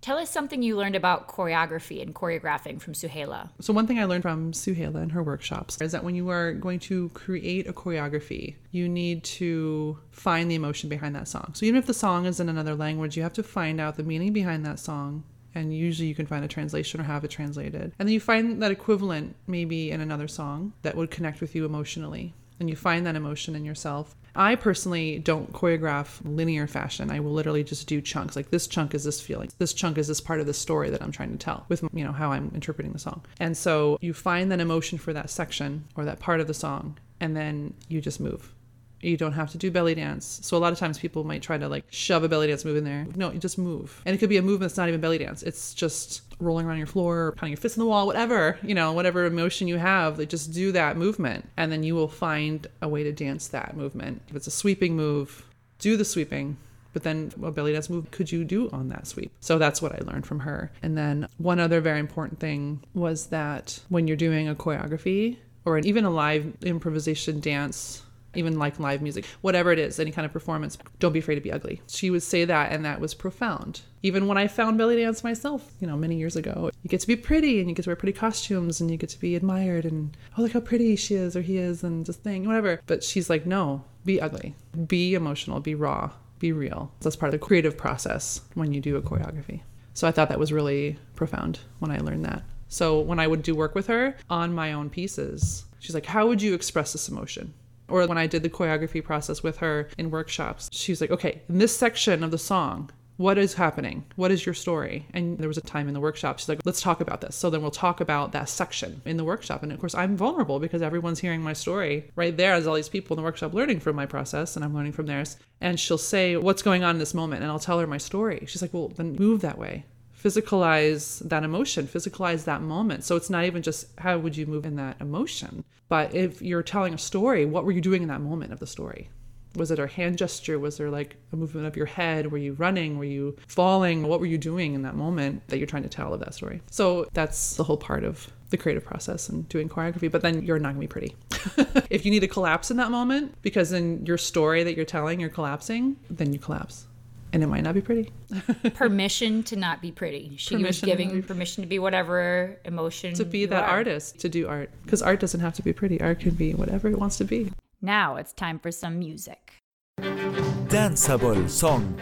Tell 0.01 0.17
us 0.17 0.29
something 0.29 0.61
you 0.61 0.77
learned 0.77 0.95
about 0.95 1.27
choreography 1.27 2.01
and 2.01 2.13
choreographing 2.13 2.79
from 2.79 2.93
Suhaila. 2.93 3.49
So 3.59 3.73
one 3.73 3.87
thing 3.87 3.99
I 3.99 4.05
learned 4.05 4.23
from 4.23 4.51
Suhaila 4.51 5.01
in 5.03 5.09
her 5.09 5.23
workshops 5.23 5.81
is 5.81 5.91
that 5.91 6.03
when 6.03 6.15
you 6.15 6.29
are 6.29 6.53
going 6.53 6.79
to 6.81 7.09
create 7.09 7.67
a 7.67 7.73
choreography, 7.73 8.55
you 8.71 8.87
need 8.87 9.23
to 9.23 9.97
find 10.11 10.49
the 10.49 10.55
emotion 10.55 10.89
behind 10.89 11.15
that 11.15 11.27
song. 11.27 11.51
So 11.53 11.65
even 11.65 11.79
if 11.79 11.87
the 11.87 11.93
song 11.93 12.25
is 12.25 12.39
in 12.39 12.49
another 12.49 12.75
language, 12.75 13.17
you 13.17 13.23
have 13.23 13.33
to 13.33 13.43
find 13.43 13.81
out 13.81 13.97
the 13.97 14.03
meaning 14.03 14.33
behind 14.33 14.65
that 14.65 14.79
song. 14.79 15.23
And 15.55 15.75
usually 15.75 16.07
you 16.07 16.15
can 16.15 16.27
find 16.27 16.45
a 16.45 16.47
translation 16.47 17.01
or 17.01 17.03
have 17.03 17.23
it 17.23 17.31
translated. 17.31 17.93
And 17.97 18.07
then 18.07 18.13
you 18.13 18.19
find 18.19 18.61
that 18.61 18.71
equivalent 18.71 19.35
maybe 19.47 19.89
in 19.89 20.01
another 20.01 20.27
song 20.27 20.73
that 20.83 20.95
would 20.95 21.09
connect 21.09 21.41
with 21.41 21.55
you 21.55 21.65
emotionally. 21.65 22.33
And 22.59 22.69
you 22.69 22.75
find 22.75 23.05
that 23.05 23.15
emotion 23.15 23.55
in 23.55 23.65
yourself. 23.65 24.15
I 24.37 24.55
personally 24.55 25.17
don't 25.17 25.51
choreograph 25.51 26.19
linear 26.23 26.67
fashion. 26.67 27.09
I 27.09 27.19
will 27.19 27.31
literally 27.31 27.63
just 27.63 27.87
do 27.87 28.01
chunks. 28.01 28.35
Like 28.35 28.51
this 28.51 28.67
chunk 28.67 28.93
is 28.93 29.03
this 29.03 29.19
feeling. 29.19 29.49
This 29.57 29.73
chunk 29.73 29.97
is 29.97 30.07
this 30.07 30.21
part 30.21 30.39
of 30.39 30.45
the 30.45 30.53
story 30.53 30.91
that 30.91 31.01
I'm 31.01 31.11
trying 31.11 31.31
to 31.31 31.37
tell 31.37 31.65
with 31.69 31.83
you 31.91 32.03
know 32.03 32.11
how 32.11 32.31
I'm 32.31 32.51
interpreting 32.53 32.93
the 32.93 32.99
song. 32.99 33.23
And 33.39 33.57
so 33.57 33.97
you 33.99 34.13
find 34.13 34.51
that 34.51 34.59
emotion 34.59 34.99
for 34.99 35.11
that 35.13 35.29
section 35.29 35.85
or 35.95 36.05
that 36.05 36.19
part 36.19 36.39
of 36.39 36.47
the 36.47 36.53
song 36.53 36.97
and 37.19 37.35
then 37.35 37.73
you 37.87 37.99
just 37.99 38.19
move. 38.19 38.53
You 39.01 39.17
don't 39.17 39.33
have 39.33 39.51
to 39.51 39.57
do 39.57 39.71
belly 39.71 39.95
dance. 39.95 40.39
So 40.43 40.57
a 40.57 40.59
lot 40.59 40.73
of 40.73 40.79
times 40.79 40.97
people 40.99 41.23
might 41.23 41.41
try 41.41 41.57
to 41.57 41.67
like 41.67 41.85
shove 41.89 42.23
a 42.23 42.29
belly 42.29 42.47
dance 42.47 42.65
move 42.65 42.77
in 42.77 42.83
there. 42.83 43.07
No, 43.15 43.31
you 43.31 43.39
just 43.39 43.57
move. 43.57 44.01
And 44.05 44.15
it 44.15 44.19
could 44.19 44.29
be 44.29 44.37
a 44.37 44.41
movement 44.41 44.69
that's 44.69 44.77
not 44.77 44.87
even 44.87 45.01
belly 45.01 45.17
dance. 45.17 45.43
It's 45.43 45.73
just 45.73 46.26
rolling 46.39 46.65
around 46.65 46.77
your 46.77 46.87
floor, 46.87 47.33
pounding 47.37 47.53
your 47.53 47.61
fist 47.61 47.77
in 47.77 47.81
the 47.81 47.87
wall, 47.87 48.05
whatever, 48.05 48.57
you 48.61 48.75
know, 48.75 48.93
whatever 48.93 49.25
emotion 49.25 49.67
you 49.67 49.77
have, 49.77 50.19
like 50.19 50.29
just 50.29 50.53
do 50.53 50.71
that 50.71 50.97
movement. 50.97 51.47
And 51.57 51.71
then 51.71 51.83
you 51.83 51.95
will 51.95 52.07
find 52.07 52.67
a 52.81 52.87
way 52.87 53.03
to 53.03 53.11
dance 53.11 53.47
that 53.49 53.75
movement. 53.75 54.21
If 54.29 54.35
it's 54.35 54.47
a 54.47 54.51
sweeping 54.51 54.95
move, 54.95 55.45
do 55.79 55.97
the 55.97 56.05
sweeping. 56.05 56.57
But 56.93 57.03
then 57.03 57.31
what 57.35 57.53
belly 57.53 57.73
dance 57.73 57.89
move 57.89 58.09
could 58.11 58.31
you 58.31 58.43
do 58.43 58.69
on 58.71 58.89
that 58.89 59.07
sweep? 59.07 59.31
So 59.39 59.57
that's 59.57 59.81
what 59.81 59.93
I 59.93 59.99
learned 60.05 60.25
from 60.25 60.39
her. 60.39 60.71
And 60.81 60.97
then 60.97 61.27
one 61.37 61.59
other 61.59 61.79
very 61.81 61.99
important 61.99 62.39
thing 62.39 62.83
was 62.93 63.27
that 63.27 63.79
when 63.89 64.07
you're 64.07 64.17
doing 64.17 64.47
a 64.47 64.55
choreography 64.55 65.37
or 65.65 65.77
even 65.79 66.05
a 66.05 66.09
live 66.09 66.55
improvisation 66.63 67.39
dance 67.39 68.01
even 68.37 68.59
like 68.59 68.79
live 68.79 69.01
music, 69.01 69.25
whatever 69.41 69.71
it 69.71 69.79
is, 69.79 69.99
any 69.99 70.11
kind 70.11 70.25
of 70.25 70.31
performance, 70.31 70.77
don't 70.99 71.13
be 71.13 71.19
afraid 71.19 71.35
to 71.35 71.41
be 71.41 71.51
ugly. 71.51 71.81
She 71.87 72.09
would 72.09 72.23
say 72.23 72.45
that, 72.45 72.71
and 72.71 72.85
that 72.85 72.99
was 72.99 73.13
profound. 73.13 73.81
Even 74.03 74.27
when 74.27 74.37
I 74.37 74.47
found 74.47 74.77
belly 74.77 74.95
dance 74.97 75.23
myself, 75.23 75.71
you 75.79 75.87
know, 75.87 75.97
many 75.97 76.15
years 76.15 76.35
ago, 76.35 76.69
you 76.83 76.89
get 76.89 77.01
to 77.01 77.07
be 77.07 77.15
pretty 77.15 77.59
and 77.59 77.69
you 77.69 77.75
get 77.75 77.83
to 77.83 77.89
wear 77.89 77.95
pretty 77.95 78.17
costumes 78.17 78.79
and 78.79 78.89
you 78.91 78.97
get 78.97 79.09
to 79.09 79.19
be 79.19 79.35
admired 79.35 79.85
and, 79.85 80.15
oh, 80.37 80.43
look 80.43 80.53
how 80.53 80.59
pretty 80.59 80.95
she 80.95 81.15
is 81.15 81.35
or 81.35 81.41
he 81.41 81.57
is 81.57 81.83
and 81.83 82.05
just 82.05 82.21
thing, 82.21 82.45
whatever. 82.45 82.79
But 82.85 83.03
she's 83.03 83.29
like, 83.29 83.45
no, 83.45 83.83
be 84.05 84.21
ugly, 84.21 84.55
be 84.87 85.15
emotional, 85.15 85.59
be 85.59 85.75
raw, 85.75 86.11
be 86.39 86.51
real. 86.51 86.91
That's 87.01 87.15
part 87.15 87.33
of 87.33 87.39
the 87.39 87.45
creative 87.45 87.77
process 87.77 88.41
when 88.53 88.73
you 88.73 88.79
do 88.79 88.95
a 88.95 89.01
choreography. 89.01 89.61
So 89.93 90.07
I 90.07 90.11
thought 90.11 90.29
that 90.29 90.39
was 90.39 90.53
really 90.53 90.99
profound 91.15 91.59
when 91.79 91.91
I 91.91 91.97
learned 91.97 92.25
that. 92.25 92.43
So 92.69 92.99
when 92.99 93.19
I 93.19 93.27
would 93.27 93.41
do 93.41 93.55
work 93.55 93.75
with 93.75 93.87
her 93.87 94.15
on 94.29 94.53
my 94.53 94.73
own 94.73 94.89
pieces, 94.89 95.65
she's 95.79 95.95
like, 95.95 96.05
how 96.05 96.27
would 96.27 96.41
you 96.41 96.53
express 96.53 96.91
this 96.91 97.09
emotion? 97.09 97.53
Or 97.89 98.05
when 98.05 98.17
I 98.17 98.27
did 98.27 98.43
the 98.43 98.49
choreography 98.49 99.03
process 99.03 99.43
with 99.43 99.57
her 99.57 99.89
in 99.97 100.11
workshops, 100.11 100.69
she's 100.73 101.01
like, 101.01 101.11
okay, 101.11 101.41
in 101.49 101.57
this 101.57 101.75
section 101.75 102.23
of 102.23 102.31
the 102.31 102.37
song, 102.37 102.89
what 103.17 103.39
is 103.39 103.55
happening? 103.55 104.05
What 104.15 104.31
is 104.31 104.45
your 104.45 104.53
story? 104.53 105.07
And 105.13 105.39
there 105.39 105.47
was 105.47 105.57
a 105.57 105.61
time 105.61 105.87
in 105.87 105.95
the 105.95 105.99
workshop, 105.99 106.37
she's 106.37 106.49
like, 106.49 106.59
let's 106.65 106.81
talk 106.81 107.01
about 107.01 107.21
this. 107.21 107.35
So 107.35 107.49
then 107.49 107.61
we'll 107.61 107.71
talk 107.71 107.99
about 107.99 108.31
that 108.33 108.47
section 108.47 109.01
in 109.05 109.17
the 109.17 109.23
workshop. 109.23 109.63
And 109.63 109.71
of 109.71 109.79
course, 109.79 109.95
I'm 109.95 110.15
vulnerable 110.15 110.59
because 110.59 110.83
everyone's 110.83 111.19
hearing 111.19 111.41
my 111.41 111.53
story 111.53 112.11
right 112.15 112.37
there. 112.37 112.53
as 112.53 112.67
all 112.67 112.75
these 112.75 112.89
people 112.89 113.15
in 113.15 113.21
the 113.21 113.25
workshop 113.25 113.53
learning 113.53 113.79
from 113.79 113.95
my 113.95 114.05
process, 114.05 114.55
and 114.55 114.63
I'm 114.63 114.75
learning 114.75 114.91
from 114.91 115.07
theirs. 115.07 115.37
And 115.61 115.79
she'll 115.79 115.97
say, 115.97 116.37
what's 116.37 116.61
going 116.61 116.83
on 116.83 116.95
in 116.95 116.99
this 116.99 117.15
moment? 117.15 117.41
And 117.41 117.51
I'll 117.51 117.59
tell 117.59 117.79
her 117.79 117.87
my 117.87 117.97
story. 117.97 118.43
She's 118.47 118.61
like, 118.61 118.73
well, 118.73 118.89
then 118.89 119.15
move 119.15 119.41
that 119.41 119.57
way 119.57 119.85
physicalize 120.21 121.19
that 121.27 121.43
emotion, 121.43 121.87
physicalize 121.87 122.45
that 122.45 122.61
moment. 122.61 123.03
So 123.03 123.15
it's 123.15 123.29
not 123.29 123.45
even 123.45 123.61
just 123.61 123.87
how 123.99 124.17
would 124.17 124.35
you 124.35 124.45
move 124.45 124.65
in 124.65 124.75
that 124.77 124.97
emotion, 124.99 125.63
but 125.89 126.13
if 126.13 126.41
you're 126.41 126.63
telling 126.63 126.93
a 126.93 126.97
story, 126.97 127.45
what 127.45 127.65
were 127.65 127.71
you 127.71 127.81
doing 127.81 128.01
in 128.01 128.07
that 128.09 128.21
moment 128.21 128.51
of 128.51 128.59
the 128.59 128.67
story? 128.67 129.09
Was 129.55 129.71
it 129.71 129.79
a 129.79 129.87
hand 129.87 130.17
gesture? 130.17 130.59
Was 130.59 130.77
there 130.77 130.89
like 130.89 131.15
a 131.31 131.35
movement 131.35 131.65
of 131.65 131.75
your 131.75 131.85
head? 131.87 132.31
Were 132.31 132.37
you 132.37 132.53
running? 132.53 132.97
Were 132.97 133.05
you 133.05 133.35
falling? 133.47 134.07
What 134.07 134.19
were 134.19 134.25
you 134.25 134.37
doing 134.37 134.73
in 134.73 134.83
that 134.83 134.95
moment 134.95 135.47
that 135.47 135.57
you're 135.57 135.67
trying 135.67 135.83
to 135.83 135.89
tell 135.89 136.13
of 136.13 136.19
that 136.19 136.35
story? 136.35 136.61
So 136.69 137.07
that's 137.13 137.55
the 137.55 137.63
whole 137.63 137.77
part 137.77 138.03
of 138.03 138.31
the 138.49 138.57
creative 138.57 138.85
process 138.85 139.29
and 139.29 139.47
doing 139.49 139.67
choreography, 139.67 140.11
but 140.11 140.21
then 140.21 140.43
you're 140.43 140.59
not 140.59 140.69
gonna 140.69 140.79
be 140.79 140.87
pretty. 140.87 141.15
if 141.89 142.05
you 142.05 142.11
need 142.11 142.19
to 142.19 142.27
collapse 142.27 142.71
in 142.71 142.77
that 142.77 142.91
moment 142.91 143.35
because 143.41 143.71
in 143.71 144.05
your 144.05 144.17
story 144.17 144.63
that 144.63 144.75
you're 144.75 144.85
telling, 144.85 145.19
you're 145.19 145.29
collapsing, 145.29 145.97
then 146.09 146.33
you 146.33 146.39
collapse 146.39 146.85
and 147.33 147.43
it 147.43 147.47
might 147.47 147.63
not 147.63 147.73
be 147.73 147.81
pretty. 147.81 148.11
permission 148.73 149.43
to 149.43 149.55
not 149.55 149.81
be 149.81 149.91
pretty. 149.91 150.35
She 150.37 150.55
permission 150.55 150.67
was 150.67 150.81
giving 150.81 151.23
permission 151.23 151.63
to 151.63 151.67
be 151.67 151.79
whatever 151.79 152.57
emotion. 152.65 153.13
To 153.15 153.25
be 153.25 153.45
that 153.45 153.63
are. 153.63 153.69
artist, 153.69 154.19
to 154.19 154.29
do 154.29 154.47
art. 154.47 154.69
Because 154.83 155.01
art 155.01 155.19
doesn't 155.19 155.39
have 155.39 155.53
to 155.53 155.61
be 155.61 155.73
pretty. 155.73 155.99
Art 156.01 156.19
can 156.19 156.35
be 156.35 156.53
whatever 156.53 156.87
it 156.87 156.99
wants 156.99 157.17
to 157.17 157.25
be. 157.25 157.51
Now 157.81 158.15
it's 158.15 158.33
time 158.33 158.59
for 158.59 158.71
some 158.71 158.99
music. 158.99 159.53
Danceable 159.99 161.49
song. 161.49 161.99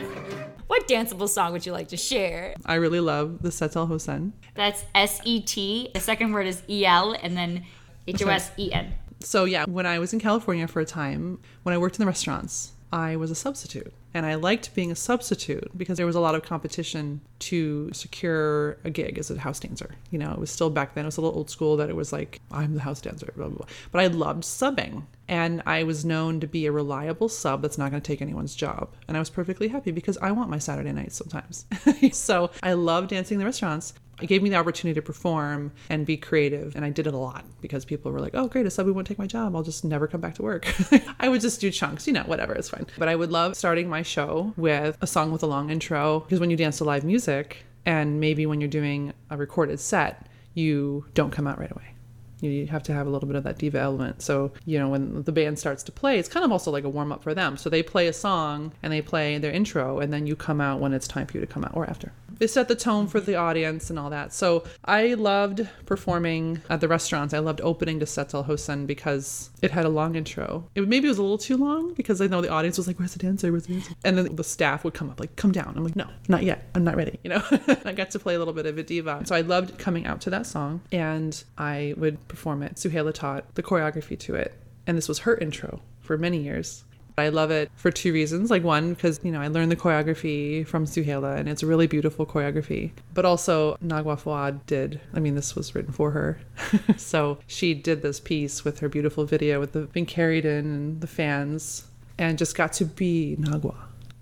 What 0.67 0.87
danceable 0.87 1.29
song 1.29 1.53
would 1.53 1.65
you 1.65 1.71
like 1.71 1.89
to 1.89 1.97
share? 1.97 2.55
I 2.65 2.75
really 2.75 2.99
love 2.99 3.41
the 3.41 3.49
Setel 3.49 3.87
Hosen. 3.87 4.33
That's 4.55 4.83
S 4.95 5.21
E 5.23 5.41
T. 5.41 5.91
The 5.93 5.99
second 5.99 6.33
word 6.33 6.47
is 6.47 6.63
E 6.67 6.85
L, 6.85 7.15
and 7.21 7.37
then 7.37 7.65
H 8.07 8.23
O 8.23 8.27
S 8.27 8.51
E 8.57 8.71
N. 8.71 8.93
So, 9.19 9.45
yeah, 9.45 9.65
when 9.65 9.85
I 9.85 9.99
was 9.99 10.13
in 10.13 10.19
California 10.19 10.67
for 10.67 10.79
a 10.81 10.85
time, 10.85 11.39
when 11.63 11.73
I 11.73 11.77
worked 11.77 11.95
in 11.95 12.01
the 12.01 12.07
restaurants, 12.07 12.73
I 12.91 13.15
was 13.15 13.31
a 13.31 13.35
substitute. 13.35 13.93
And 14.15 14.25
I 14.25 14.35
liked 14.35 14.73
being 14.73 14.93
a 14.93 14.95
substitute 14.95 15.77
because 15.77 15.97
there 15.97 16.05
was 16.05 16.15
a 16.15 16.21
lot 16.21 16.35
of 16.35 16.41
competition 16.41 17.19
to 17.39 17.91
secure 17.91 18.77
a 18.85 18.89
gig 18.89 19.17
as 19.17 19.29
a 19.29 19.37
house 19.37 19.59
dancer. 19.59 19.93
You 20.09 20.19
know, 20.19 20.31
it 20.31 20.39
was 20.39 20.49
still 20.49 20.69
back 20.69 20.95
then, 20.95 21.03
it 21.03 21.07
was 21.07 21.17
a 21.17 21.21
little 21.21 21.37
old 21.37 21.49
school 21.49 21.75
that 21.75 21.89
it 21.89 21.97
was 21.97 22.13
like, 22.13 22.39
I'm 22.49 22.75
the 22.75 22.79
house 22.79 23.01
dancer, 23.01 23.33
blah, 23.35 23.49
blah, 23.49 23.57
blah. 23.57 23.67
But 23.91 23.99
I 23.99 24.07
loved 24.07 24.43
subbing. 24.43 25.03
And 25.27 25.61
I 25.65 25.83
was 25.83 26.05
known 26.05 26.39
to 26.39 26.47
be 26.47 26.65
a 26.65 26.71
reliable 26.71 27.27
sub 27.27 27.61
that's 27.61 27.77
not 27.77 27.91
going 27.91 28.01
to 28.01 28.07
take 28.07 28.21
anyone's 28.21 28.55
job. 28.55 28.93
And 29.09 29.17
I 29.17 29.19
was 29.19 29.29
perfectly 29.29 29.67
happy 29.67 29.91
because 29.91 30.17
I 30.19 30.31
want 30.31 30.49
my 30.49 30.59
Saturday 30.59 30.93
nights 30.93 31.17
sometimes. 31.17 31.65
so 32.13 32.51
I 32.63 32.71
love 32.71 33.09
dancing 33.09 33.35
in 33.35 33.39
the 33.39 33.45
restaurants. 33.45 33.95
It 34.21 34.27
gave 34.27 34.41
me 34.41 34.49
the 34.49 34.55
opportunity 34.55 34.99
to 34.99 35.01
perform 35.01 35.71
and 35.89 36.05
be 36.05 36.17
creative. 36.17 36.75
And 36.75 36.85
I 36.85 36.89
did 36.89 37.07
it 37.07 37.13
a 37.13 37.17
lot 37.17 37.45
because 37.61 37.85
people 37.85 38.11
were 38.11 38.19
like, 38.19 38.33
oh, 38.33 38.47
great, 38.47 38.65
a 38.65 38.71
sub 38.71 38.87
won't 38.87 39.07
take 39.07 39.19
my 39.19 39.27
job. 39.27 39.55
I'll 39.55 39.63
just 39.63 39.83
never 39.83 40.07
come 40.07 40.21
back 40.21 40.35
to 40.35 40.41
work. 40.41 40.73
I 41.19 41.27
would 41.29 41.41
just 41.41 41.59
do 41.59 41.71
chunks, 41.71 42.07
you 42.07 42.13
know, 42.13 42.23
whatever, 42.23 42.53
it's 42.53 42.69
fine. 42.69 42.87
But 42.97 43.09
I 43.09 43.15
would 43.15 43.31
love 43.31 43.55
starting 43.55 43.89
my 43.89 44.03
show 44.03 44.53
with 44.55 44.97
a 45.01 45.07
song 45.07 45.31
with 45.31 45.43
a 45.43 45.47
long 45.47 45.69
intro 45.69 46.21
because 46.21 46.39
when 46.39 46.49
you 46.49 46.57
dance 46.57 46.77
to 46.77 46.83
live 46.83 47.03
music, 47.03 47.65
and 47.85 48.19
maybe 48.19 48.45
when 48.45 48.61
you're 48.61 48.67
doing 48.67 49.13
a 49.29 49.37
recorded 49.37 49.79
set, 49.79 50.27
you 50.53 51.05
don't 51.13 51.31
come 51.31 51.45
out 51.45 51.59
right 51.59 51.71
away 51.71 51.95
you 52.41 52.67
have 52.67 52.83
to 52.83 52.93
have 52.93 53.07
a 53.07 53.09
little 53.09 53.27
bit 53.27 53.35
of 53.35 53.43
that 53.43 53.57
diva 53.57 53.79
element. 53.79 54.21
So, 54.21 54.51
you 54.65 54.79
know, 54.79 54.89
when 54.89 55.23
the 55.23 55.31
band 55.31 55.59
starts 55.59 55.83
to 55.83 55.91
play, 55.91 56.19
it's 56.19 56.29
kind 56.29 56.45
of 56.45 56.51
also 56.51 56.71
like 56.71 56.83
a 56.83 56.89
warm 56.89 57.11
up 57.11 57.23
for 57.23 57.33
them. 57.33 57.57
So 57.57 57.69
they 57.69 57.83
play 57.83 58.07
a 58.07 58.13
song 58.13 58.73
and 58.83 58.91
they 58.91 59.01
play 59.01 59.37
their 59.37 59.51
intro, 59.51 59.99
and 59.99 60.11
then 60.11 60.27
you 60.27 60.35
come 60.35 60.61
out 60.61 60.79
when 60.79 60.93
it's 60.93 61.07
time 61.07 61.27
for 61.27 61.37
you 61.37 61.41
to 61.41 61.47
come 61.47 61.63
out 61.63 61.71
or 61.75 61.89
after. 61.89 62.11
They 62.37 62.47
set 62.47 62.67
the 62.67 62.75
tone 62.75 63.07
for 63.07 63.19
the 63.19 63.35
audience 63.35 63.89
and 63.89 63.97
all 63.97 64.09
that. 64.09 64.33
So 64.33 64.63
I 64.83 65.13
loved 65.13 65.67
performing 65.85 66.61
at 66.69 66.81
the 66.81 66.87
restaurants. 66.87 67.33
I 67.33 67.39
loved 67.39 67.61
opening 67.61 67.99
to 67.99 68.05
Set 68.05 68.33
El 68.33 68.43
Hosen 68.43 68.85
because 68.85 69.49
it 69.61 69.71
had 69.71 69.85
a 69.85 69.89
long 69.89 70.15
intro. 70.15 70.67
It 70.75 70.87
maybe 70.87 71.07
it 71.07 71.09
was 71.09 71.17
a 71.17 71.21
little 71.21 71.37
too 71.37 71.57
long 71.57 71.93
because 71.93 72.21
I 72.21 72.27
know 72.27 72.41
the 72.41 72.49
audience 72.49 72.77
was 72.77 72.87
like, 72.87 72.99
"Where's 72.99 73.13
the 73.13 73.19
dancer? 73.19 73.51
Where's 73.51 73.67
the 73.67 73.73
dancer?" 73.73 73.93
And 74.03 74.17
then 74.17 74.35
the 74.35 74.43
staff 74.43 74.83
would 74.83 74.93
come 74.93 75.09
up 75.09 75.19
like, 75.19 75.35
"Come 75.35 75.51
down." 75.51 75.73
I'm 75.75 75.83
like, 75.83 75.95
"No, 75.95 76.07
not 76.27 76.43
yet. 76.43 76.69
I'm 76.75 76.83
not 76.83 76.95
ready." 76.95 77.19
You 77.23 77.31
know, 77.31 77.43
I 77.85 77.93
got 77.93 78.11
to 78.11 78.19
play 78.19 78.35
a 78.35 78.39
little 78.39 78.53
bit 78.53 78.65
of 78.65 78.77
a 78.77 78.83
diva. 78.83 79.21
So 79.25 79.35
I 79.35 79.41
loved 79.41 79.77
coming 79.77 80.05
out 80.05 80.21
to 80.21 80.29
that 80.31 80.45
song, 80.45 80.81
and 80.91 81.43
I 81.57 81.93
would 81.97 82.27
perform 82.27 82.63
it. 82.63 82.75
Suhaila 82.75 83.13
taught 83.13 83.55
the 83.55 83.63
choreography 83.63 84.17
to 84.19 84.35
it, 84.35 84.53
and 84.87 84.97
this 84.97 85.07
was 85.07 85.19
her 85.19 85.35
intro 85.37 85.81
for 86.01 86.17
many 86.17 86.37
years. 86.37 86.84
I 87.17 87.29
love 87.29 87.49
it 87.51 87.71
for 87.75 87.91
two 87.91 88.11
reasons. 88.11 88.51
Like 88.51 88.63
one, 88.63 88.93
because 88.93 89.19
you 89.23 89.31
know 89.31 89.41
I 89.41 89.47
learned 89.47 89.71
the 89.71 89.75
choreography 89.75 90.67
from 90.67 90.85
Suhaila, 90.85 91.37
and 91.37 91.47
it's 91.47 91.63
a 91.63 91.67
really 91.67 91.87
beautiful 91.87 92.25
choreography. 92.25 92.91
But 93.13 93.25
also 93.25 93.77
Nagwa 93.83 94.19
Fouad 94.19 94.59
did. 94.65 94.99
I 95.13 95.19
mean, 95.19 95.35
this 95.35 95.55
was 95.55 95.73
written 95.75 95.93
for 95.93 96.11
her, 96.11 96.39
so 96.97 97.39
she 97.47 97.73
did 97.73 98.01
this 98.01 98.19
piece 98.19 98.65
with 98.65 98.79
her 98.79 98.89
beautiful 98.89 99.25
video 99.25 99.59
with 99.59 99.71
the 99.71 99.81
being 99.81 100.05
carried 100.05 100.45
in 100.45 100.65
and 100.65 101.01
the 101.01 101.07
fans, 101.07 101.85
and 102.17 102.37
just 102.37 102.55
got 102.55 102.73
to 102.73 102.85
be 102.85 103.37
Nagua. 103.39 103.75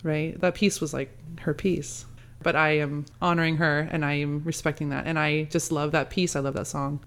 Right, 0.03 0.39
that 0.41 0.53
piece 0.55 0.81
was 0.81 0.93
like 0.93 1.09
her 1.39 1.53
piece. 1.53 2.05
But 2.41 2.57
I 2.57 2.71
am 2.71 3.05
honoring 3.21 3.55
her 3.55 3.87
and 3.89 4.03
I 4.03 4.15
am 4.15 4.43
respecting 4.43 4.89
that, 4.89 5.07
and 5.07 5.17
I 5.17 5.43
just 5.45 5.71
love 5.71 5.91
that 5.93 6.09
piece. 6.09 6.35
I 6.35 6.41
love 6.41 6.55
that 6.55 6.67
song. 6.67 6.99